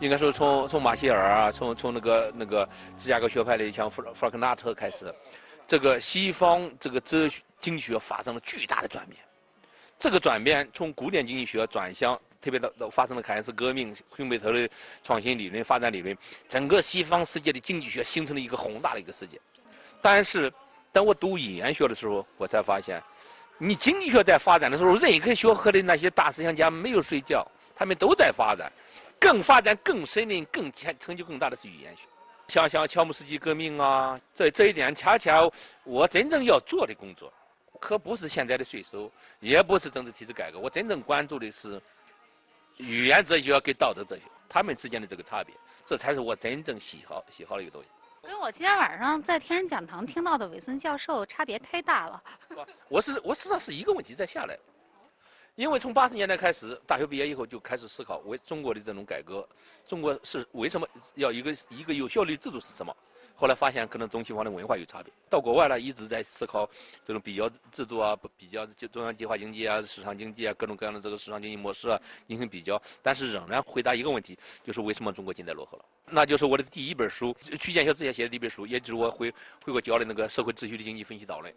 [0.00, 5.14] 应该说从从马歇尔啊，从从那个那个芝加哥学派的像弗弗尔克纳特开始，
[5.66, 7.40] 这个西方这个哲学。
[7.60, 9.20] 经济学发生了巨大的转变，
[9.98, 14.68] 这个转变从古典经济学转向，特别的发生了凯恩斯革命、亨贝特的
[15.02, 16.16] 创新理论、发展理论，
[16.48, 19.40] 整个西方世界的经济学形成了一个宏大的一个世界。
[20.00, 20.52] 但是，
[20.92, 23.02] 当我读语言学的时候，我才发现，
[23.58, 28.72] 你经济学在发展的时候，任何学科的那些大思想家没有睡觉，他们都在发展，
[29.18, 32.04] 更发展更深的、更成成就更大的是语言学。
[32.46, 35.42] 像像乔姆斯基革命啊，这这一点恰恰
[35.82, 37.32] 我真正要做的工作。
[37.80, 40.58] 可不是现在的税收，也不是政治体制改革。
[40.58, 41.80] 我真正关注的是
[42.76, 45.54] 语言哲学跟道德哲学他们之间的这个差别，
[45.84, 47.88] 这才是我真正喜好喜好的一个东西。
[48.22, 52.22] 跟我今天晚上在天人讲堂听到的韦森教授差别太大了。
[52.88, 54.58] 我是我实际上是一个问题在下来，
[55.54, 59.48] 因为从八十年代开始，大学毕业以后就开始思考为中国的这种改革，
[59.86, 62.94] 中国是为什么要一个一个有效率制度是什么？
[63.40, 65.12] 后来发现可能中西方的文化有差别。
[65.30, 66.68] 到国外呢，一直在思考
[67.04, 71.96] 这种比较制度啊，比较中央计划经济啊、市场经济啊，各种各样的这个市场经济模式啊
[72.26, 72.82] 进行比较。
[73.00, 75.84] 但是仍然回答一个问题，就是为什么中国近代 落后了？
[76.10, 79.32] 那就是我的第一本书，曲建校之前写的第一本书，也就是我回
[79.64, 81.54] 回国教的那个社会秩序的经济分析导论。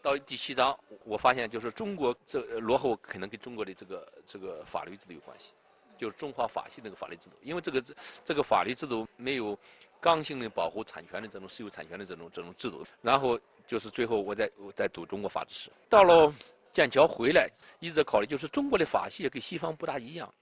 [0.00, 5.54] 到第七章，我发现就是中国这落后可能跟中国的这个这个法律制度有关系，
[5.98, 7.82] 就是中华法系那个法律制度，因为这个
[8.24, 9.58] 这个法律制度没有。
[10.06, 16.32] 刚性的保护产权的这种私有产权的这种这种制度，然后就是最后我在我在读中国法制史，到了
[16.70, 20.32] 剑桥回来，一直考虑就是中国的法系跟西方不大一样，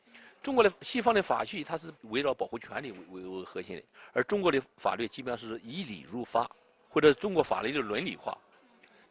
[0.43, 6.47] 中国的西方的法系它是围绕保护权利为为为核心的，而中国的法律基本上是以理入法，
[6.91, 8.37] 或者中国法律的伦理化。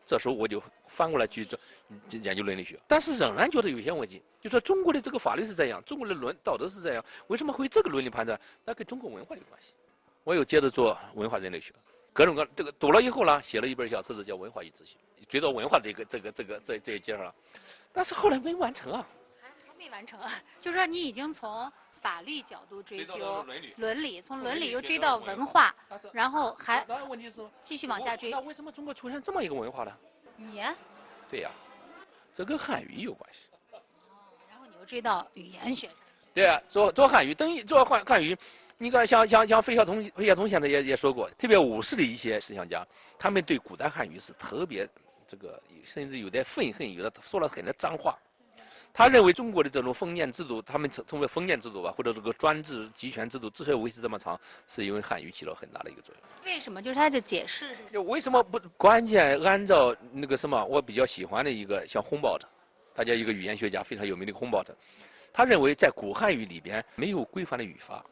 [0.06, 1.58] 这时候我就翻过来去做
[2.12, 8.40] 研究伦理学，但是仍然觉得有些问题，就说中国的这个法律是这样，中国的伦道德是这样，为什么会这个伦理判断？
[8.64, 9.74] 那跟中国文化有关系。
[10.24, 11.74] 我又接着做文化人类学，
[12.14, 17.36] 各种各这个读了以后呢，写了一本小册子叫《文化与自信》，追到文化这个这个这个这这一节上了，
[17.92, 19.06] 但是后来没完成啊，
[19.42, 20.32] 还还没完成啊，
[20.62, 25.76] 就是说你已经从法律角度追究伦理，从伦理又追到文化，
[26.14, 28.32] 然后还那问题是继续往下追。
[28.32, 29.92] 那为什么中国出现这么一个文化呢？
[30.38, 30.74] 语言。
[31.30, 31.52] 对呀，
[32.34, 33.48] 这跟汉语有关系。
[33.72, 33.82] 哦，
[34.50, 35.96] 然后你又追到语言学上。
[36.34, 38.38] 对啊，做做汉语等于做汉汉语。
[38.84, 42.86] 你看，像像像费孝通，费孝通现在也也说过，特别五四的一些思想家，
[43.18, 44.86] 他们对古代汉语是特别
[45.26, 48.20] 这个，甚至有点愤恨，有的说了很多脏话。
[48.92, 56.24] 他认为中国的这种封建制度，他们称称为封建制度吧，或者这个专制集权制度，之所以维持这么长，是因为汉语起了很大的一个作用。
[56.46, 56.82] 为什么？
[56.82, 57.84] 就是他的解释是？
[57.90, 59.42] 就为什么不关键？
[59.44, 62.46] 按照那个什么，我比较喜欢的一个像洪堡特，
[62.94, 64.76] 大家一个语言学家，非常有名的洪堡特，
[65.32, 68.04] 他认为在古汉语里边没有规范的语法。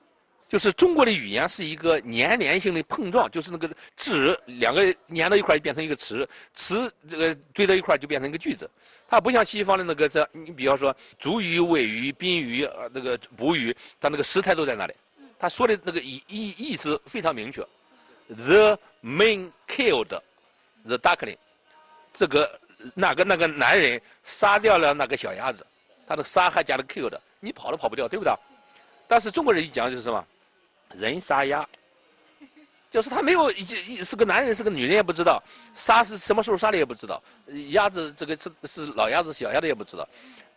[0.52, 8.70] 就是中国的语言是一个粘连性的碰撞，就是那个字两个粘到一块就变成一个词，词这个堆到一块就变成一个句子。
[9.08, 14.94] 它不像西方的那个这，你比方说主语、谓语、宾语、呃那个补语，它那个时态都在那里。
[15.40, 17.66] 他说的那个意意意思非常明确
[18.28, 20.20] ：The man killed
[20.84, 21.38] the duckling。
[22.12, 22.60] 这个
[22.94, 25.66] 那个那个男人杀掉了那个小鸭子，
[26.06, 28.34] 他的杀还加了 killed，你跑都跑不掉，对不对？
[29.08, 30.26] 但是中国人一讲就是什么？
[30.94, 31.68] 人杀鸭，
[32.90, 35.42] 就是他没有一是个男人是个女人也不知道，
[35.76, 37.22] 杀是什么时候杀的也不知道，
[37.70, 40.08] 鸭子这个是是老鸭子小鸭子也不知道，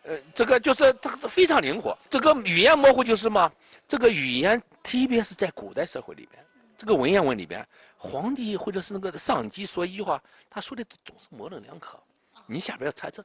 [0.03, 1.97] 呃，这个就是这个非常灵活。
[2.09, 3.51] 这个语言模糊就是嘛，
[3.87, 6.43] 这个语言特别是在古代社会里边，
[6.77, 7.65] 这个文言文里边，
[7.97, 11.97] 皇帝或者是那个上级说一句话，他说的总是模棱两可，
[12.45, 13.23] 你下边要猜测，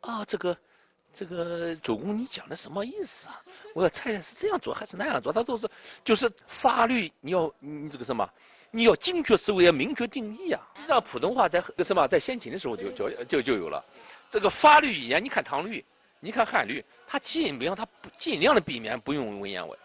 [0.00, 0.56] 啊这个。
[1.16, 3.42] 这个主公，你讲的什么意思啊？
[3.74, 5.32] 我要猜是这样做还是那样做？
[5.32, 5.66] 他都是，
[6.04, 8.28] 就是法律，你要你这个什么，
[8.70, 10.60] 你要精确思维，要明确定义啊。
[10.74, 13.82] 实际上，普通话在什么在先秦的时候就就就就有了。
[14.30, 15.82] 这个法律语言，你看唐律，
[16.20, 19.78] 你看汉律，它尽量它不尽量的避免不用文言文，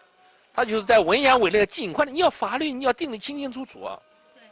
[0.52, 3.98] 它就是在文言文里尽快的，你要法律你要定的清清楚楚啊。
[4.34, 4.42] 对。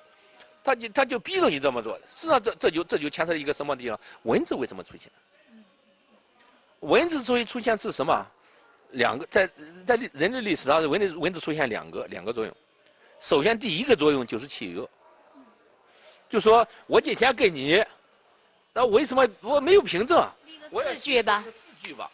[0.64, 1.98] 他就他就逼着你这么做。
[2.10, 4.00] 实际上，这这就这就牵扯一个什么地方？
[4.22, 5.12] 文字为什么出现？
[6.80, 8.26] 文字所以出现是什么？
[8.92, 9.48] 两个在
[9.86, 12.52] 在人类历史上，文字文字出现两个两个作用。
[13.20, 14.84] 首先，第一个作用就是契约，
[16.28, 17.84] 就说我今天给你，
[18.72, 20.26] 那为什么我没有凭证？
[20.72, 21.44] 字据吧。
[21.54, 22.10] 字据吧。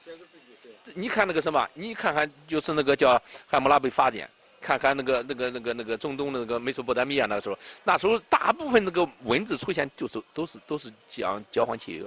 [0.94, 1.66] 你看那个什么？
[1.72, 3.14] 你看看就是那个叫
[3.46, 4.26] 《汉谟拉比法典》，
[4.61, 12.05] 看看那个那个那个那个中东的那个美索不达米亚那个时候，那时候大部分那个文字出现就是都是都是讲交换契约。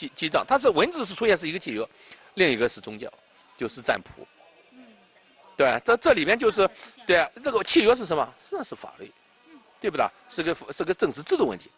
[0.00, 1.86] 记记账，它是文字是出现是一个契约，
[2.34, 3.10] 另一个是宗教，
[3.56, 4.26] 就是占卜。
[5.56, 6.68] 对，这这里面就是
[7.06, 8.34] 对啊，这个契约是什么？
[8.38, 9.12] 实际上是法律，
[9.78, 10.06] 对不对？
[10.30, 11.70] 是个是个政治制度问题，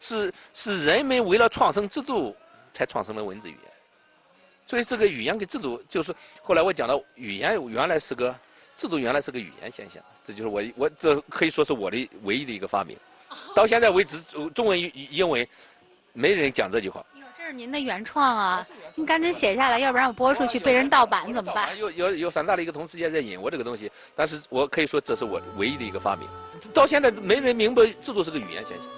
[0.00, 2.34] 是是人们为了创生制度
[2.72, 3.72] 才创生了文字语言。
[4.66, 8.34] 所以这个语言跟制度，就是后来我讲到语言原来是个
[8.74, 10.02] 制度，原来是个语言现象。
[10.24, 12.96] 这就是我我这可以说是我的唯一的一个发明。
[13.54, 14.22] 到现在为止，
[14.54, 15.46] 中文英文
[16.14, 17.04] 没人讲这句话。
[17.46, 18.66] 这是您的原创啊！
[18.96, 21.78] 你赶紧写下来，要不然我播出去被人盗版怎么办？
[21.78, 26.28] 有有有三大的一个同事也在引我这个东西，但是我可以说这是我唯一的一个发明。
[26.74, 28.88] 到现在没人明白制度是个语言现象，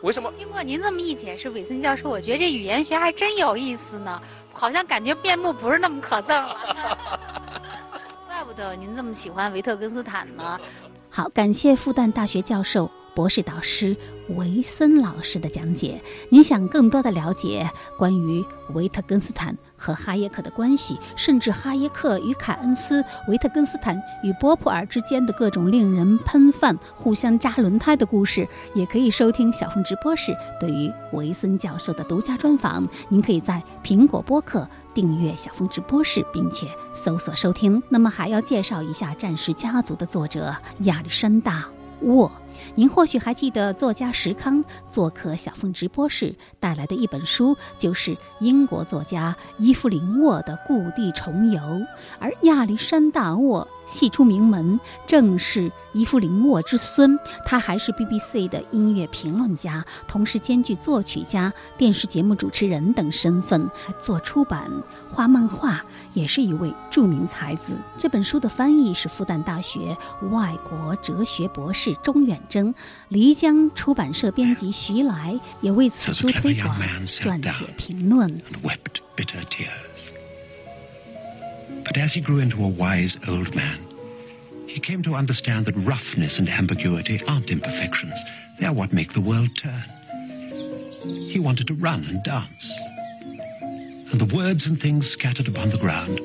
[0.00, 0.32] 为什么？
[0.38, 4.22] 经过您这么一解释，韦森教授，我觉得这语言学还真有意思呢，
[4.54, 6.56] 好像感觉面目不是那么可憎了。
[8.26, 10.58] 怪不得您这么喜欢维特根斯坦呢。
[11.10, 13.94] 好，感谢复旦大学教授、博士导师
[14.36, 16.00] 维森老师的讲解。
[16.28, 32.86] 您想更多的了解关于维特根斯坦和哈耶克的关系，甚至哈耶克与凯恩斯、维特根斯坦与波普尔之间的各种令人喷饭、互相扎轮胎的故事，也可以收听小凤直播室对于维森教授的独家专访。
[33.08, 34.66] 您可以在苹果播客。
[34.92, 37.80] 订阅小峰直播室，并且搜索收听。
[37.88, 41.64] 那么还要介绍一下《战士家族》的作者亚历山大·
[42.06, 42.30] 沃。
[42.80, 51.60] 您或许还记得，作家石康做客小凤直播室带来的一本书，就是英国作家伊芙琳·沃的《故地重游》，
[52.18, 53.68] 而亚历山大·沃。
[53.90, 57.18] 系出名门，正是伊夫林沃之孙。
[57.44, 64.70] 他还是 BBC 的音乐评论家，同时兼具作曲家、电视节目主持人等身份，还做出版、
[65.10, 65.84] 画漫画，
[66.14, 67.76] 也是一位著名才子。
[67.98, 69.96] 这本书的翻译是复旦大学
[70.30, 72.72] 外国哲学博士钟远征，
[73.10, 78.40] 漓江出版社编辑徐来也为此书推广撰写评论。
[81.84, 83.86] But as he grew into a wise old man,
[84.66, 88.16] he came to understand that roughness and ambiguity aren't imperfections.
[88.58, 89.84] They are what make the world turn.
[91.30, 92.80] He wanted to run and dance.
[94.12, 96.20] And the words and things scattered upon the ground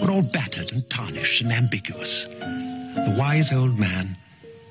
[0.00, 2.26] were all battered and tarnished and ambiguous.
[2.28, 4.16] The wise old man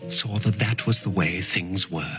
[0.10, 2.18] saw that that was the way things were.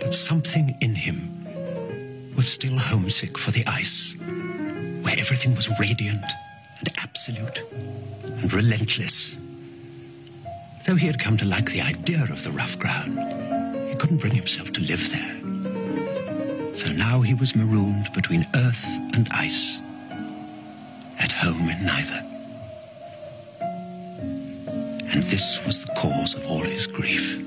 [0.00, 4.16] But something in him was still homesick for the ice
[5.02, 6.24] where everything was radiant
[6.78, 7.58] and absolute
[8.24, 9.36] and relentless.
[10.86, 13.18] Though he had come to like the idea of the rough ground,
[13.90, 15.38] he couldn't bring himself to live there.
[16.74, 19.80] So now he was marooned between earth and ice,
[21.18, 22.22] at home in neither.
[25.10, 27.44] And this was the cause of all his grief.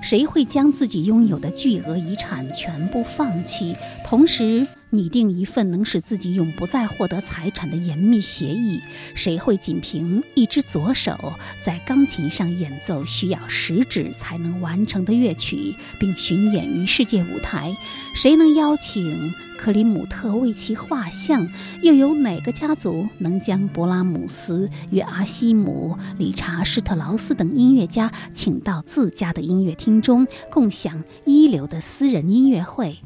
[0.00, 8.80] 谁会将自己拥有的巨额遗产全部放弃，同时拟定一份能使自己永不再获得财产的严密协议？
[9.14, 17.74] 谁会仅凭一只左手在钢琴上演奏需要食指才能完成的乐曲，并巡演于世界舞台？
[18.14, 19.32] 谁能邀请？
[19.60, 21.46] 克里姆特为其画像，
[21.82, 32.96] 又有哪个家族能将勃拉姆斯与阿西姆、理查施特劳斯等音乐家请到自家的音乐厅中，共享一流的私人音乐会？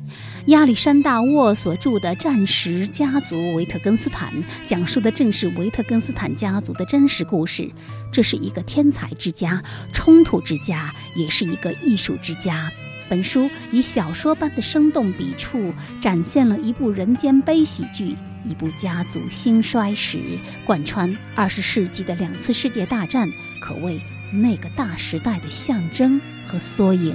[0.47, 4.33] 亚历山大沃索著的《战时家族维特根斯坦》
[4.67, 7.71] 讲述的正是维特根斯坦家族的真实故事。
[8.13, 9.63] 这是一个天才之家、
[9.93, 12.71] 冲突之家，也是一个艺术之家。
[13.09, 24.01] 本书以小说般的生动笔触，展现了一部人间悲喜剧，一部家族兴衰史，贯穿二十世纪的两次世界大战，可谓
[24.33, 27.15] 那个大时代的象征和缩影。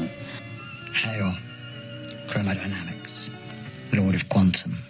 [0.93, 1.33] Hail,
[2.29, 3.29] chromodynamics,
[3.91, 4.83] Lord of Quantum.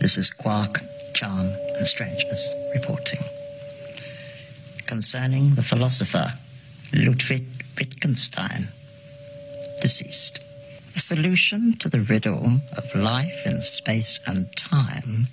[0.00, 0.78] This is Quark,
[1.14, 1.46] Charm,
[1.76, 3.20] and Strangeness reporting.
[4.86, 6.32] Concerning the philosopher
[6.92, 7.44] Ludwig
[7.76, 8.68] Wittgenstein.
[9.82, 10.40] deceased.
[10.94, 15.26] The solution to the riddle of life in space and time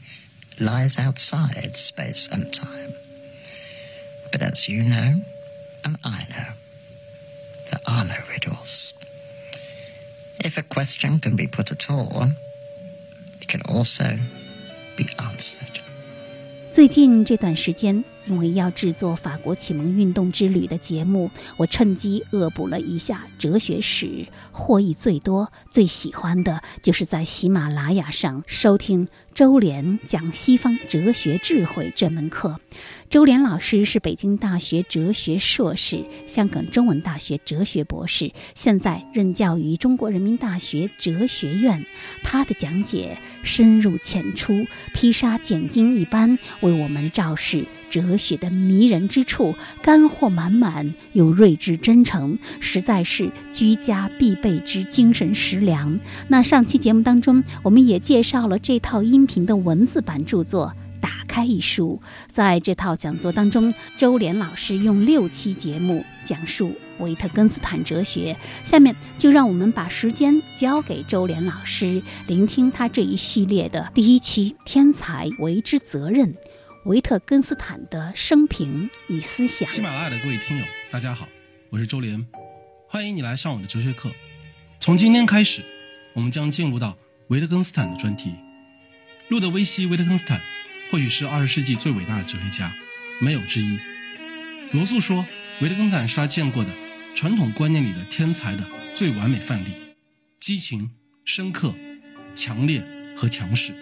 [0.60, 2.94] lies outside space and time.
[4.32, 5.22] But as you know,
[5.86, 6.54] and I know,
[7.72, 8.94] there are no riddles.
[10.44, 12.34] If a question can be put at all,
[13.40, 14.20] it can also
[14.98, 15.80] be answered.
[16.70, 32.60] 最近这段时间，因为要制作法国启蒙运动之旅的节目，我趁机恶补了一下哲学史，获益最多、最喜欢的就是在喜马拉雅上收听周濂讲西方哲学智慧这门课。
[33.10, 41.84] 周濂老师是北京大学哲学硕士，香港中文大学哲学博士，现在任教于中国人民大学哲学院。
[42.24, 56.00] 他的讲解深入浅出，披沙拣金一般，为我们昭示哲学的迷人之处，干货满满又睿智真诚，实在是居家必备之精神食粮。
[56.28, 60.74] 那上期节目当中，我们也介绍了这套音频的文字版著作。
[61.02, 68.38] 打开一书，在这套讲座当中，周濂老师用六期节目讲述维特根斯坦哲学。
[68.64, 76.34] 下面就让我们把时间交给周濂老师，聆听他这一系列的第一期《天才为之责任》——
[76.86, 79.70] 维特根斯坦的生平与思想。
[79.70, 81.28] 喜马拉雅的各位听友，大家好，
[81.70, 82.24] 我是周濂，
[82.88, 84.10] 欢迎你来上我的哲学课。
[84.80, 85.62] 从今天开始，
[86.14, 86.96] 我们将进入到
[87.28, 88.34] 维特根斯坦的专题。
[89.34, 90.40] 路德维希·维特根斯坦。
[90.92, 92.72] 或许是二十世纪最伟大的哲学家，
[93.20, 93.80] 没有之一。
[94.72, 95.26] 罗素说，
[95.60, 96.72] 维特根斯坦是他见过的
[97.16, 98.64] 传统观念里的天才的
[98.94, 99.74] 最完美范例，
[100.40, 100.92] 激情、
[101.26, 101.74] 深刻、
[102.36, 102.86] 强烈
[103.18, 103.74] 和强势。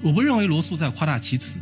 [0.00, 1.58] 我不认为罗素在夸大其词，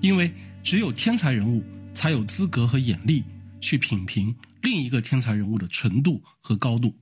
[0.00, 3.24] 因为只有天才人物才有资格和眼力
[3.60, 6.96] 去品评另一个天才人物的纯度和高度。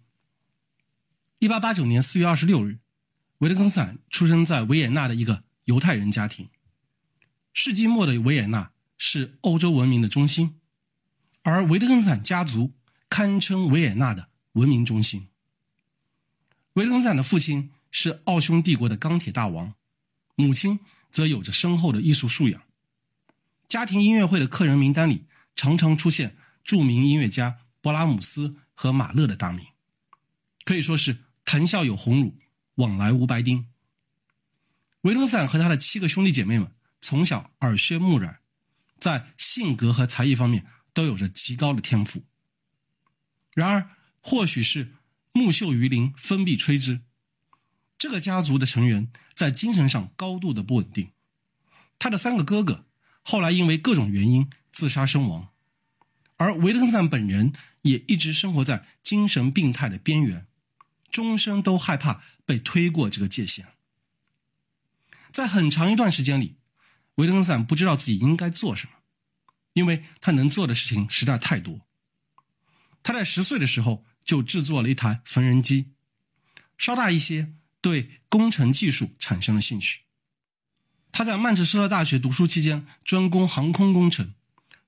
[1.39, 2.79] 一八八九年四月二十六日，
[3.41, 6.51] 维特根斯坦出生在维也纳的一个犹太人家庭。
[7.55, 10.61] 世纪末的维也纳是欧洲文明的中心，
[11.43, 12.75] 而维特根斯坦家族
[13.09, 15.29] 堪称维也纳的文明中心。
[16.75, 19.73] 维特根斯坦的父亲是奥匈帝国的钢铁大王。
[20.35, 20.81] 母亲
[21.11, 22.63] 则有着深厚的艺术素养，
[23.69, 25.25] 家庭音乐会的客人名单里
[25.57, 29.67] 常常出现著名音乐家勃拉姆斯和马勒的大名，
[30.65, 32.35] 可以说是谈笑有鸿儒，
[32.81, 33.69] 往来无白丁。
[35.03, 38.41] 维登散和他的七个兄弟姐妹们从小耳濡目染，
[38.99, 42.25] 在性格和才艺方面都有着极高的天赋。
[43.55, 44.95] 然而，或许是
[45.33, 47.01] 木秀于林，风必摧之。
[47.97, 51.11] 这个家族的成员在精神上高度的不稳定，
[51.99, 52.87] 他的三个哥哥
[53.23, 55.49] 后来因为各种原因自杀身亡，
[56.37, 57.53] 而维特根斯坦本人
[57.83, 60.47] 也一直生活在精神病态的边缘，
[61.11, 63.69] 终生都害怕被推过这个界限。
[65.31, 66.57] 在很长一段时间里，
[67.15, 68.93] 维特根斯坦不知道自己应该做什么，
[69.75, 71.87] 因为他能做的事情实在太多。
[73.05, 75.93] 他在十岁的时候就制作了一台缝纫机，
[76.77, 77.55] 稍大一些。
[77.83, 80.01] 对工程技术产生了兴趣。
[81.13, 84.35] 他在曼彻斯特大学读书期间专攻航空工程，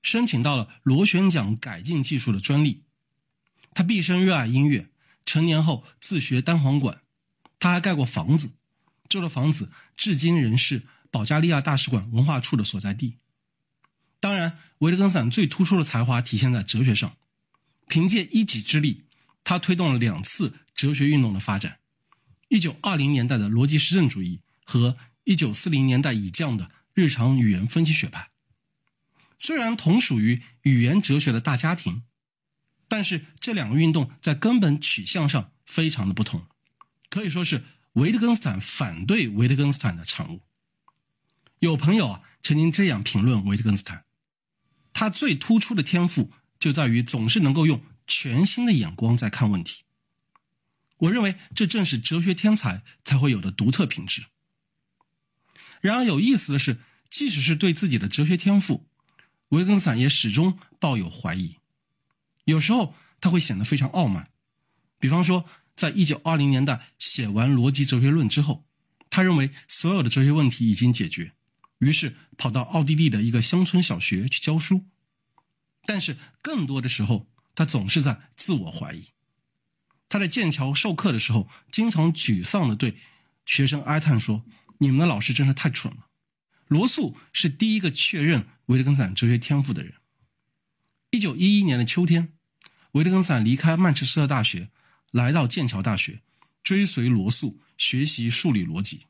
[0.02, 2.84] 申请到了螺旋桨改进技术的专利。
[3.72, 4.90] 他毕生热爱音乐，
[5.24, 7.00] 成年后自学单簧管。
[7.62, 8.50] 他还盖过房子，
[9.08, 10.82] 这座房子至今仍是
[11.12, 13.18] 保加利亚大使馆文化处的所在地。
[14.18, 17.16] 当然，维特根斯坦最突出的才华体现在哲学上，
[17.86, 19.04] 凭借一己之力，
[19.44, 21.78] 他推动了两次哲学运动的发展。
[22.48, 28.30] 一九二零年代的逻辑实证主义和一九四零年代以降的日常语言分析学派，
[29.38, 32.02] 虽然同属于语言哲学的大家庭，
[32.88, 36.44] 但是这两个运动在根本取向上非常的不同，
[37.12, 40.40] 可以说是维特根斯坦反对维特根斯坦的产物。
[41.58, 44.06] 有朋友啊曾经这样评论维特根斯坦：
[44.94, 49.84] 他最突出的天赋就在于总是能够用全新的眼光在看问题。
[50.96, 54.24] 我认为这正是哲学天才才会有的独特品质。
[55.82, 56.78] 然而有意思的是，
[57.10, 58.86] 即使是对自己的哲学天赋，
[59.50, 61.58] 维根斯坦也始终抱有怀疑。
[62.44, 64.30] 有时候他会显得非常傲慢。
[64.98, 65.44] 比方说，
[65.82, 68.64] 在一九二零年代写完《逻辑哲学论》之后，
[69.10, 71.32] 他认为所有的哲学问题已经解决，
[71.78, 74.86] 于是跑到奥地利的一个乡村小学去教书。
[75.84, 77.26] 但是更多的时候，
[77.56, 79.08] 他总是在自我怀疑。
[80.08, 82.98] 他在剑桥授课的时候，经常沮丧地对
[83.44, 84.44] 学生哀叹说
[84.78, 86.06] ：“你们的老师真是太蠢了。”
[86.70, 89.94] 罗素是第一个确认维特根斯坦哲学天赋的人。
[91.10, 92.34] 一九一一年的秋天，
[92.92, 94.70] 维特根斯坦离开曼彻斯特大学，
[95.12, 96.20] 来到剑桥大学，
[96.64, 99.06] 追随罗素学习数理逻辑。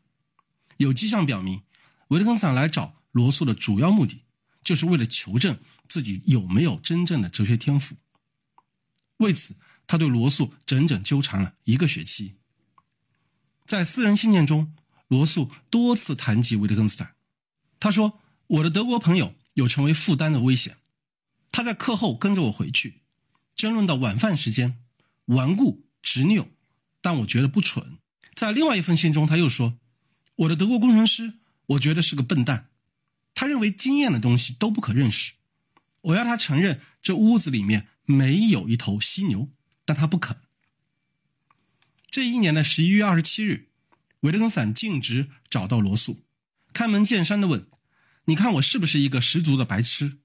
[0.77, 1.63] 有迹象表明，
[2.09, 4.21] 维特根斯坦来找罗素的主要目的，
[4.63, 7.97] 就是为了求证自己有没有真正的哲学天赋。
[9.17, 9.57] 为此。
[9.85, 12.37] 他对罗素整整纠缠了一个学期。
[13.67, 14.75] 在私人信件中，
[15.09, 17.15] 罗素多次谈及维特根斯坦。
[17.81, 20.79] 他说：“我的德国朋友有成为负担的危险。
[21.51, 23.03] 他在课后跟着我回去，
[23.57, 24.79] 争论到晚饭时间，
[25.27, 26.49] 顽固执拗，
[27.01, 27.99] 但我觉得不蠢。”
[28.35, 29.79] 在另外一封信中，他又说
[30.37, 31.35] ：“我的德国工程师，
[31.67, 32.71] 我觉得是个笨蛋。
[33.35, 35.33] 他认为经验的东西都不可认识。
[36.01, 39.51] 我要他承认这屋子里面没有一头犀牛。”
[39.85, 40.37] 但他不肯。
[42.09, 43.69] 这一年的十一月二十七日，
[44.21, 46.23] 维特根斯坦径直找到罗素，
[46.73, 47.67] 开门见山的问
[48.27, 50.19] ：“你看我是不是一个十足的白痴？”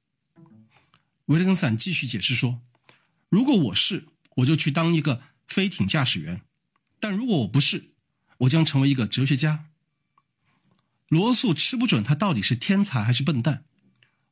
[1.25, 2.61] 维特根斯坦继续解释说
[3.30, 6.41] ：“如果我是，我就去当一个飞艇驾驶员；
[7.00, 7.91] 但如果我不是，
[8.39, 9.66] 我将成为一个哲学家。”
[11.10, 13.64] 罗素吃不准他到底是天才还是笨蛋，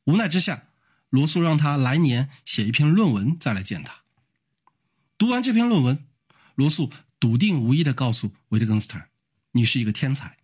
[0.03, 0.67] 无奈之下，
[1.09, 4.03] 罗素让他来年写一篇论文再来见他。
[5.17, 6.05] 读完这篇论文，
[6.55, 9.09] 罗素笃定无疑地告诉维特根斯坦
[9.53, 10.37] ：“你是一个天才。”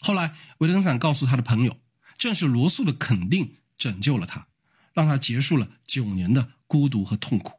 [0.00, 1.80] 后来，维特根斯坦告诉他的朋友，
[2.18, 4.48] 正是罗素的肯定拯救了他，
[4.92, 7.57] 让他结束了九年的孤独和痛苦。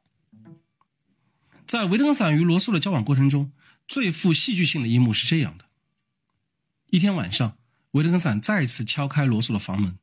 [1.70, 3.54] 在维特根斯坦与罗素的交往过程中，
[3.88, 5.66] 最富戏剧性的一幕是这样的：
[6.88, 7.60] 一天晚上，
[7.92, 10.00] 维特根斯坦再次敲开罗素的房门，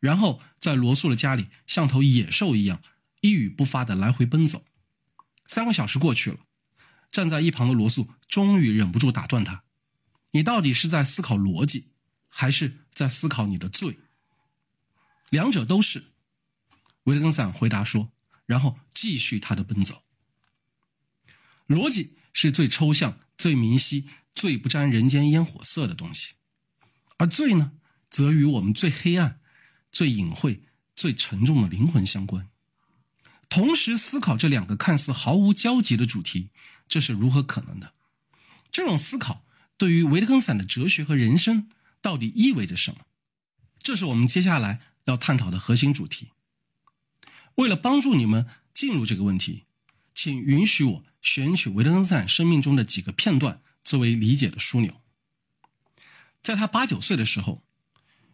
[0.00, 2.80] 然后在罗素的家里像头野兽一样
[3.20, 4.64] 一语不发的来回奔走。
[5.46, 6.38] 三个小时过去了，
[7.10, 9.64] 站在一旁的罗素终于忍不住打断他
[10.32, 11.90] ：“你到底是在思考逻辑，
[12.30, 13.98] 还是在思考你的罪？”
[15.28, 16.04] 两者都是，
[17.02, 18.10] 维特根斯坦回答说，
[18.46, 20.02] 然后继续他的奔走。
[21.66, 26.34] 逻辑是最抽象、最明晰、最不沾人间烟火色的东西，
[27.18, 27.72] 而罪呢，
[28.10, 29.40] 则与我们最黑暗、
[29.90, 30.62] 最隐晦、
[30.94, 32.48] 最沉重的灵魂相关。
[33.48, 36.50] 同时思考这两个看似毫无交集的主题，
[36.88, 37.92] 这是如何可能的？
[38.70, 39.44] 这种思考
[39.76, 41.68] 对于维特根斯坦的哲学和人生
[42.00, 43.00] 到底意味着什么？
[43.82, 46.30] 这是我们接下来要探讨的核心主题。
[47.56, 49.64] 为了帮助你们进入这个问题，
[50.14, 55.00] 请允许我选取维特根斯坦生命中的几个片段作为理解的枢纽。
[56.42, 57.64] 在他八九岁的时候，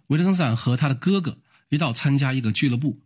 [0.09, 3.03] 维特根斯坦和他的哥哥一道参加一个俱乐部。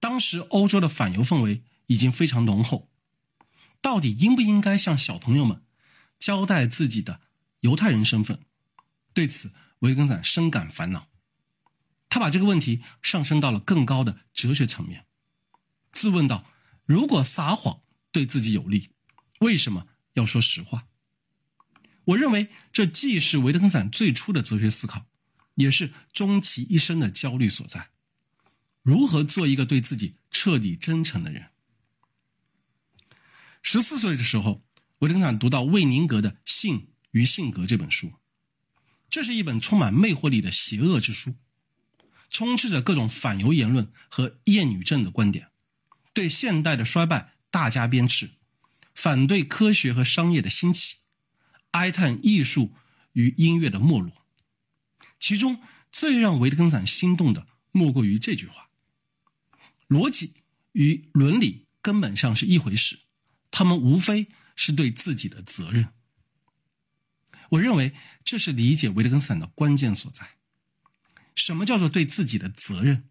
[0.00, 2.90] 当时欧洲的反犹氛围已经非常浓厚，
[3.80, 5.62] 到底应不应该向小朋友们
[6.18, 7.20] 交代自己的
[7.60, 8.40] 犹太人身份？
[9.12, 11.08] 对此，维根斯坦深感烦恼。
[12.08, 15.04] 他把这个问题上升到了更高的哲学层面，
[15.92, 16.44] 自问道：
[16.86, 17.80] 如果撒谎
[18.12, 18.90] 对自己有利，
[19.40, 20.86] 为什么要说实话？
[22.04, 25.06] 我认为这既是维特根斯坦最初的哲学思考，
[25.54, 27.90] 也是终其一生的焦虑所在。
[28.82, 31.48] 如何做一个对自己彻底真诚的人？
[33.62, 34.62] 十四岁的时候，
[34.98, 38.12] 维特根斯坦读到魏宁格的《性与性格》这本书，
[39.08, 41.34] 这是一本充满魅惑力的邪恶之书，
[42.28, 45.48] 充斥着各种反犹言论和厌女症的观点，
[46.12, 48.28] 对现代的衰败大加鞭笞，
[48.94, 50.96] 反对科学和商业的兴起，
[51.72, 52.74] 哀叹艺术
[53.12, 54.24] 与音乐的没落。
[55.18, 58.70] 其中最让维特根斯坦心动的，莫过于这句话。
[59.88, 60.34] 逻辑
[60.72, 62.98] 与伦理根本上是一回事，
[63.50, 65.88] 他们无非是对自己的责任。
[67.50, 70.36] 我认为这是理解维特根斯坦的关键所在。
[71.34, 73.08] 什么叫做对自己的责任？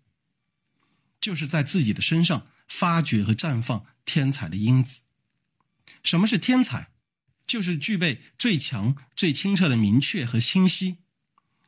[1.22, 5.02] 就是在自己的身上发掘和绽放天才的因子。
[6.04, 6.90] 什么是天才？
[7.46, 10.98] 就是具备最强、最清澈的明确和清晰，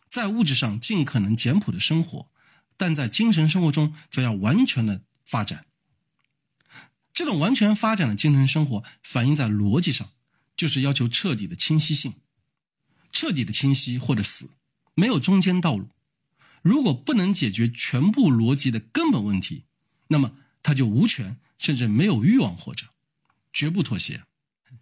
[0.10, 2.32] 在物质上尽可能简朴的生活。
[2.78, 5.66] 但在精神生活中，则要完全的发展。
[7.14, 10.10] 这种完全发展的精神生活，反映在逻辑上，
[10.58, 12.16] 就是要求彻底的清晰性，
[13.14, 14.52] 彻底的清晰或者死，
[14.94, 15.90] 没有中间道路。
[16.62, 19.66] 如果不能解决全部逻辑的根本问题，
[20.08, 22.88] 那么他就无权，甚至没有欲望活着，
[23.56, 24.22] 绝不妥协。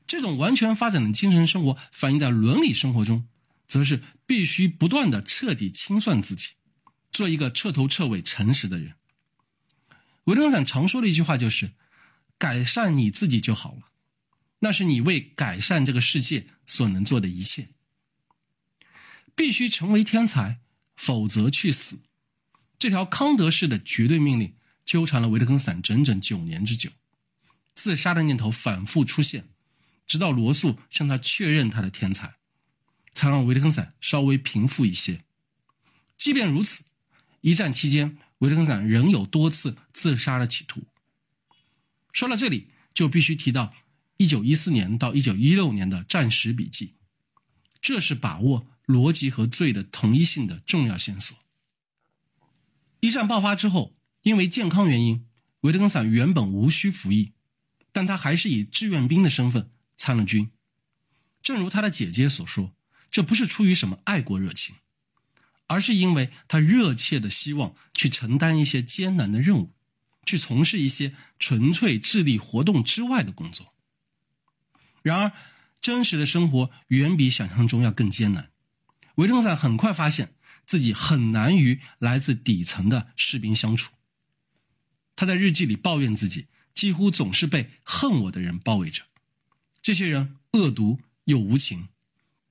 [0.06, 3.28] 这种完全发展的精神生活，反映在伦理生活中，
[3.68, 6.50] 则是必须不断的彻底清算自己。
[7.12, 8.96] 做一个彻头彻尾诚实的人。
[10.24, 11.74] 维特根斯坦常说的一句话就是
[12.40, 13.92] ：“改善你自己就好了，
[14.60, 17.70] 那是你为改善这个世界所能做的一切。”
[19.36, 20.60] 必须成为天才，
[20.96, 22.04] 否则去死。
[22.80, 26.90] 这条康德式的绝对命令纠缠了维特根斯坦整整九年之久，
[27.76, 29.50] 自杀的念头反复出现，
[30.06, 32.36] 直到罗素向他确认他的天才，
[33.14, 35.24] 才让维特根斯坦稍微平复一些。
[36.18, 36.86] 即便如此。
[37.42, 40.84] 一战期间，维特根斯坦仍有多次自杀的企图。
[42.14, 43.74] 说到这里，就必须提到
[44.18, 46.94] 1914年到1916年的战时笔记，
[47.82, 51.38] 这是把握逻辑和罪的同一性的重要线索。
[53.02, 55.28] 一战爆发之后，因为健康原因，
[55.60, 57.34] 维特根斯坦原本无需服役，
[57.94, 60.52] 但他还是以志愿兵的身份参了军。
[61.42, 62.76] 正如他的姐姐所说，
[63.10, 64.76] 这不是出于什么爱国热情。
[65.68, 69.74] 而是因为他热切的希望去承担一些艰难的任务，
[70.26, 73.74] 去从事一些纯粹智力活动之外的工作。
[75.02, 75.32] 然而，
[75.82, 78.52] 真实的生活远比想象中要更艰难。
[79.16, 80.36] 维特根斯坦很快发现
[80.66, 83.94] 自己很难与来自底层的士兵相处。
[85.16, 89.04] 他在日记里抱怨自己几乎总是被恨我的人包围着，
[89.82, 91.88] 这些人恶毒又无情，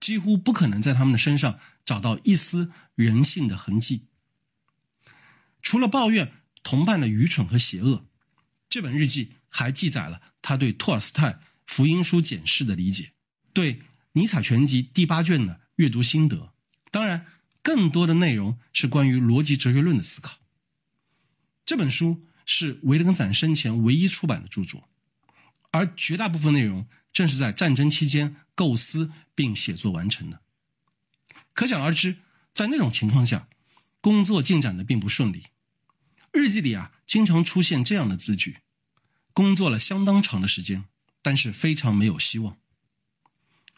[0.00, 2.70] 几乎不可能在他们的身上找到一丝。
[2.94, 4.06] 人性的痕迹。
[5.62, 8.04] 除了抱怨同伴的愚蠢和邪恶，
[8.68, 13.12] 这本日记还记载了他对托尔斯泰福音书简释的理解，
[13.54, 13.80] 对
[14.12, 16.52] 尼采全集第八卷的阅读心得。
[16.90, 17.26] 当然，
[17.62, 20.38] 更多的内容是关于逻辑哲学论的思考。
[21.64, 24.88] 这本书是维特根斯坦生前唯一出版的著作，
[25.70, 30.40] 而绝大部分内容正是在战争期间构思并写作完成的。
[31.52, 32.16] 可想而知。
[32.54, 33.48] 在那种情况下，
[34.02, 35.44] 工作进展的并不顺利。
[36.32, 38.58] 日记里啊，经常出现这样的字句：
[39.32, 40.84] 工作了相当长的时间，
[41.22, 42.58] 但是非常没有希望。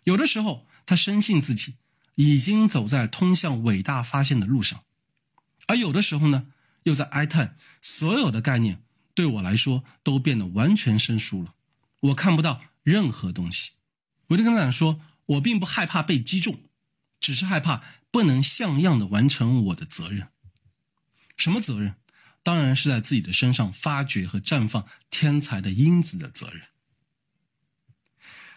[0.02, 1.76] 有的时候，他深信自己
[2.16, 4.82] 已经走在通向伟大发现的路上，
[5.68, 6.48] 而有的时候呢，
[6.84, 8.82] 又在哀叹所有的概念
[9.14, 11.54] 对我来说都变得完全生疏了，
[12.00, 13.72] 我看不到任何东西。
[14.28, 16.62] 维特根斯坦说：“我并不害怕被击中，
[17.20, 20.28] 只是害怕不能像样的完成我的责任。
[21.36, 21.96] 什么责任？
[22.42, 26.62] 当然是在自己的身上发掘和绽放天才的因子的责任。”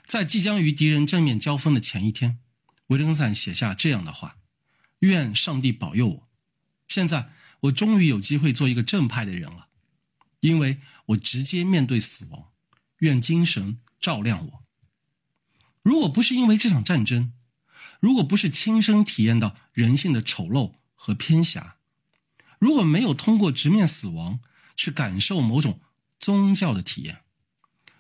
[0.07, 2.39] 在即将与敌人正面交锋的前一天，
[2.87, 4.37] 维特根斯坦写下这样的话
[4.99, 6.27] ：“愿上帝保佑我，
[6.87, 9.67] 现在我终于有机会做一个正派的人了，
[10.39, 12.49] 因为我直接面对死亡。
[12.99, 14.63] 愿精神照亮我。
[15.83, 17.33] 如果不是因为这场战争，
[17.99, 21.77] 如果不是亲身体验到人性的丑陋和偏狭，
[22.57, 24.39] 如果没有通过直面死亡
[24.75, 25.79] 去感受某种
[26.19, 27.21] 宗教的体验。”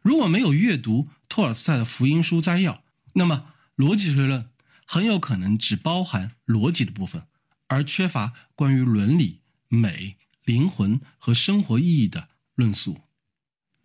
[0.01, 2.81] 如果没有阅读托尔斯泰的福音书摘要，
[3.13, 4.49] 那么逻辑推论
[4.85, 7.27] 很有可能只包含逻辑的部分，
[7.67, 12.97] 而缺乏关于伦理、美、灵魂和生活意义的论述。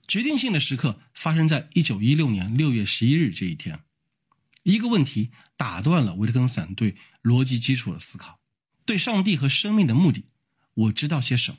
[0.06, 3.80] 决定性的时刻发生在一九一六年六月十一日这一天，
[4.62, 8.40] 一个问题打断了维特根斯坦对逻辑基础的思考：
[8.84, 10.24] 对上帝和生命的目的，
[10.74, 11.58] 我知道些什么？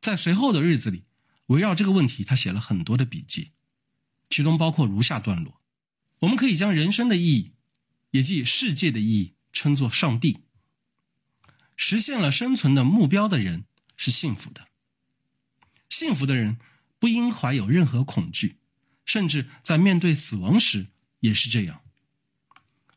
[0.00, 1.04] 在随后的日子里。
[1.46, 3.50] 围绕这个问题，他写了很多的笔记，
[4.28, 5.60] 其中包括如下段落：
[6.20, 7.50] 我们可以将人生的意义，
[8.12, 10.44] 也即世界的意义，称作上帝。
[11.80, 13.64] 实现了生存的目标的人
[13.96, 14.68] 是幸福的。
[15.88, 16.58] 幸福的人
[16.98, 18.58] 不应怀有任何恐惧，
[19.06, 20.88] 甚至在面对死亡时
[21.20, 21.80] 也是这样。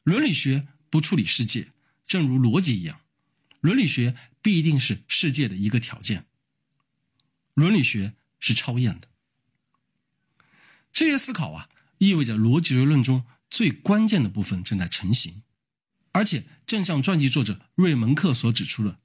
[0.04, 1.72] 伦理学不处理世界，
[2.06, 3.00] 正如逻辑一样，
[3.62, 6.26] 伦理学必定是世界的一个条件。
[7.54, 8.14] 伦理学。
[8.46, 9.08] 是超验的。
[10.92, 15.44] 这些思考啊，意味着逻辑推论中最关键的部分正在成型，
[16.14, 18.98] 而且正像传记作者瑞蒙克所指出的，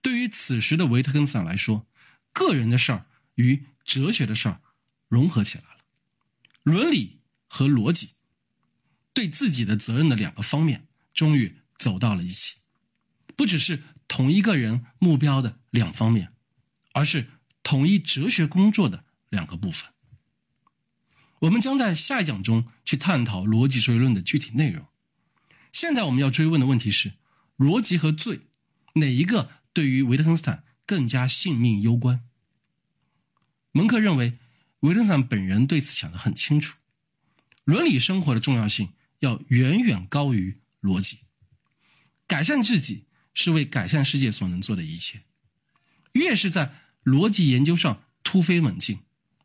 [0.00, 1.86] 对于此时的维特根斯坦来说，
[2.32, 4.62] 个人的事儿与哲学的事儿
[5.08, 5.84] 融合起来了，
[6.62, 8.12] 伦理和逻辑
[9.12, 12.54] 对自己的责任的两个方面终于走到了一起，
[13.36, 16.32] 不只是同一个人目标的两方面，
[16.92, 17.28] 而是。
[17.66, 19.90] 统一哲学工作的两个部分，
[21.38, 24.86] 我们将在下一讲中去探讨逻辑推论的具体内容。
[25.74, 27.14] 现在我们要追问的问题是：
[27.58, 28.42] 逻辑和罪，
[28.94, 32.20] 哪一个对于维特根斯坦更加性命攸关？
[33.72, 34.38] 蒙克认为，
[34.80, 36.78] 维特根斯坦本人对此想得很清楚，
[37.64, 41.18] 伦理生活的重要性要远远高于逻辑。
[42.28, 45.22] 改善自己是为改善世界所能做的一切，
[46.12, 46.80] 越是在。
[47.04, 49.00] 逻辑研究上突飞猛进，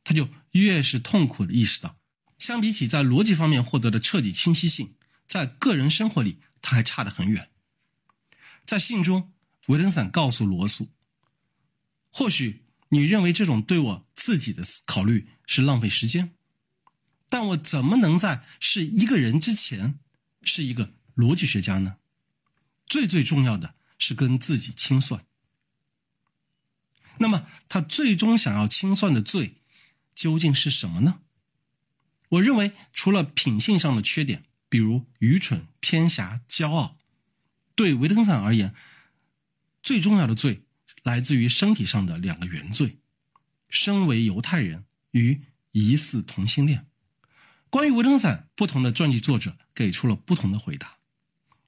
[0.05, 1.97] 他就越是痛苦的意识到，
[2.37, 4.93] 相比起在逻辑方面获得的彻底清晰性，
[5.29, 7.49] 在个人生活里他还差得很远。
[8.65, 9.31] 在信中，
[9.67, 10.89] 维登散告诉罗素
[12.11, 16.35] ：“或许你认为这种对我自己的考虑是浪费时间，
[17.29, 19.99] 但我怎么能在是一个人之前
[20.41, 21.97] 是一个逻辑学家呢？
[22.87, 25.23] 最最重要的是跟自己清算。”
[27.21, 29.57] 那么，他最终想要清算的罪
[30.15, 31.21] 究竟是什么呢？
[32.29, 36.97] 我认为，除了品性上的缺点，比如愚蠢、偏狭、骄傲，
[37.75, 38.73] 对维特根斯坦而言，
[39.83, 40.61] 最重要的罪
[41.03, 42.99] 来自于身体上的两个原罪：
[43.67, 45.41] 身为犹太人与
[45.71, 46.87] 疑似同性恋。
[47.69, 50.97] 关于维特根斯坦，不同的传记作者给出了不同的回答。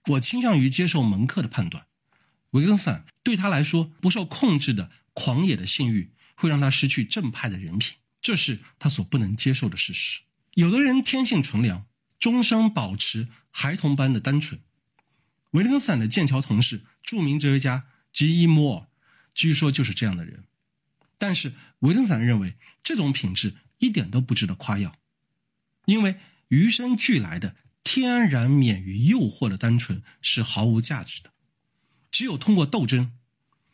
[0.08, 1.86] 我倾向于接受蒙克的判断：
[2.52, 4.92] 维特根斯坦对他来说不受控制的。
[5.14, 10.22] 狂野的性欲会让他失去正派的人品，这是他所不能接受的事实。
[10.54, 11.86] 有的人天性纯良，
[12.22, 14.62] 终生保持孩童般的单纯。
[15.52, 18.48] 维特根斯坦的剑桥同事、著名哲学家 G.E.
[18.48, 18.86] Moore，
[19.34, 20.46] 据说就是这样的人。
[21.18, 24.98] 但是维特根斯坦认为这种品质一点都不值得夸耀，
[25.84, 26.16] 因为
[26.48, 31.34] 与生俱来的、天然免于诱惑的单纯是毫无价值的。
[32.10, 33.12] 只有通过斗争。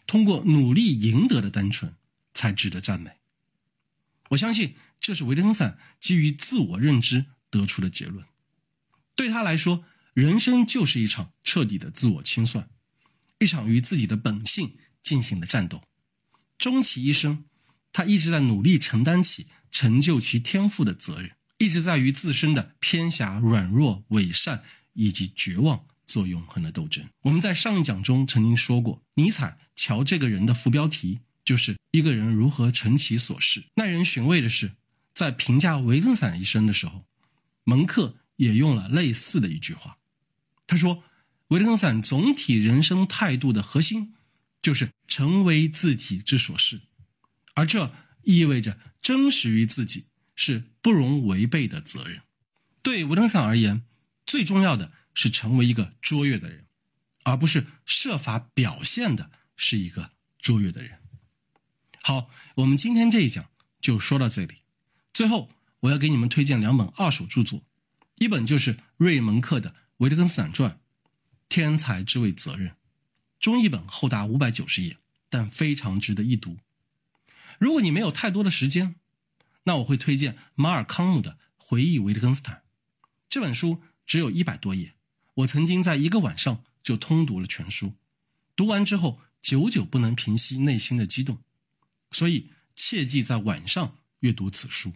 [0.08, 1.94] 通过努力赢得的单纯，
[2.34, 3.12] 才值得赞美。
[4.30, 8.26] 我相信这是维特根斯坦基于自我认知得出的结论。
[9.18, 12.70] 对他来说，人生就是一场彻底的自我清算，
[13.40, 15.84] 一场与自己的本性进行的战斗。
[16.58, 17.44] 终其一生，
[17.92, 24.64] 他一直在努力承担起成就其天赋的责任，一直在与自身的偏狭、软弱、伪善
[24.94, 27.04] 以及绝望做永恒的斗争。
[27.22, 33.64] 我们在上一讲中曾经说过，尼采瞧这个人的副标题就是一个人如何成其所是。
[33.76, 34.72] 耐人寻味的是，
[35.14, 37.06] 在评价维根斯坦一生的时候，
[37.64, 39.98] 蒙克也用了类似的一句话。
[40.66, 41.04] 他说，
[41.50, 44.16] 维特根斯坦总体人生态度的核心
[44.62, 46.82] 就是成为自己之所是，
[47.54, 52.22] 而这意味着真实于自己是不容违背的责任。
[52.82, 53.84] 对维特根斯坦而言，
[54.26, 54.94] 最重要的。
[55.20, 56.68] 是成为一个卓越的人，
[57.24, 61.00] 而不是设法表现的是一个卓越的人。
[62.04, 63.50] 好，我们今天这一讲
[63.82, 64.58] 就说到这里。
[65.12, 67.64] 最后，我要给你们推荐两本二手著作，
[68.18, 70.72] 一本就是瑞蒙克的《维特根斯坦传》，
[71.50, 72.76] 天才之为责任，
[73.40, 74.98] 中译本厚达五百九十页，
[75.30, 76.58] 但非常值得一读。
[77.60, 78.96] 如果你没有太多的时间，
[79.64, 82.56] 那我会推荐马尔康姆的《回忆维特根斯坦》
[83.30, 84.94] 这本书，只有一百多页。
[85.36, 87.94] 我曾经在一个晚上就通读了全书，
[88.56, 91.38] 读完之后久久不能平息内心的激动，
[92.12, 94.94] 所以切记在晚上阅读此书。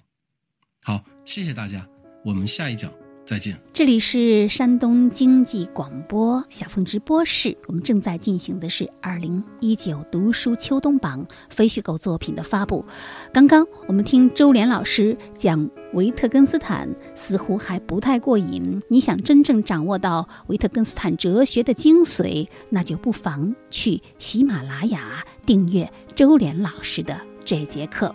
[0.82, 1.88] 好，谢谢大家，
[2.26, 3.01] 我们下一讲。
[3.32, 3.58] 再见。
[3.72, 12.84] 这里是山东经济广播小凤直播室，我们正在进行的是二零一九读书秋冬榜非虚构作品的发布。
[13.32, 18.78] 刚刚我们听周濂老师讲维特根斯坦，似乎还不太过瘾。
[18.90, 28.14] 你想真正掌握到维特根斯坦哲学的精髓，那就不妨去喜马拉雅订阅周濂老师的这节课。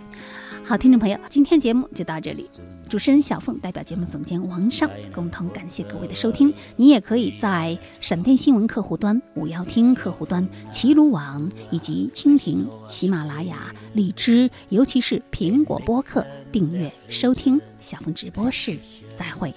[0.62, 2.50] 好，听众朋友，今天节目就到这里。
[2.88, 6.54] 主持人小凤代表节目总监王尚共同感谢各位的收听。
[6.76, 18.78] 你也可以在闪电新闻客户端、五幺听客户端、齐鲁网以及蜻蜓、喜马拉雅、荔枝，尤其是苹果播客订阅收听小凤直播室。
[19.16, 19.52] 再会。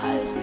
[0.00, 0.37] Halt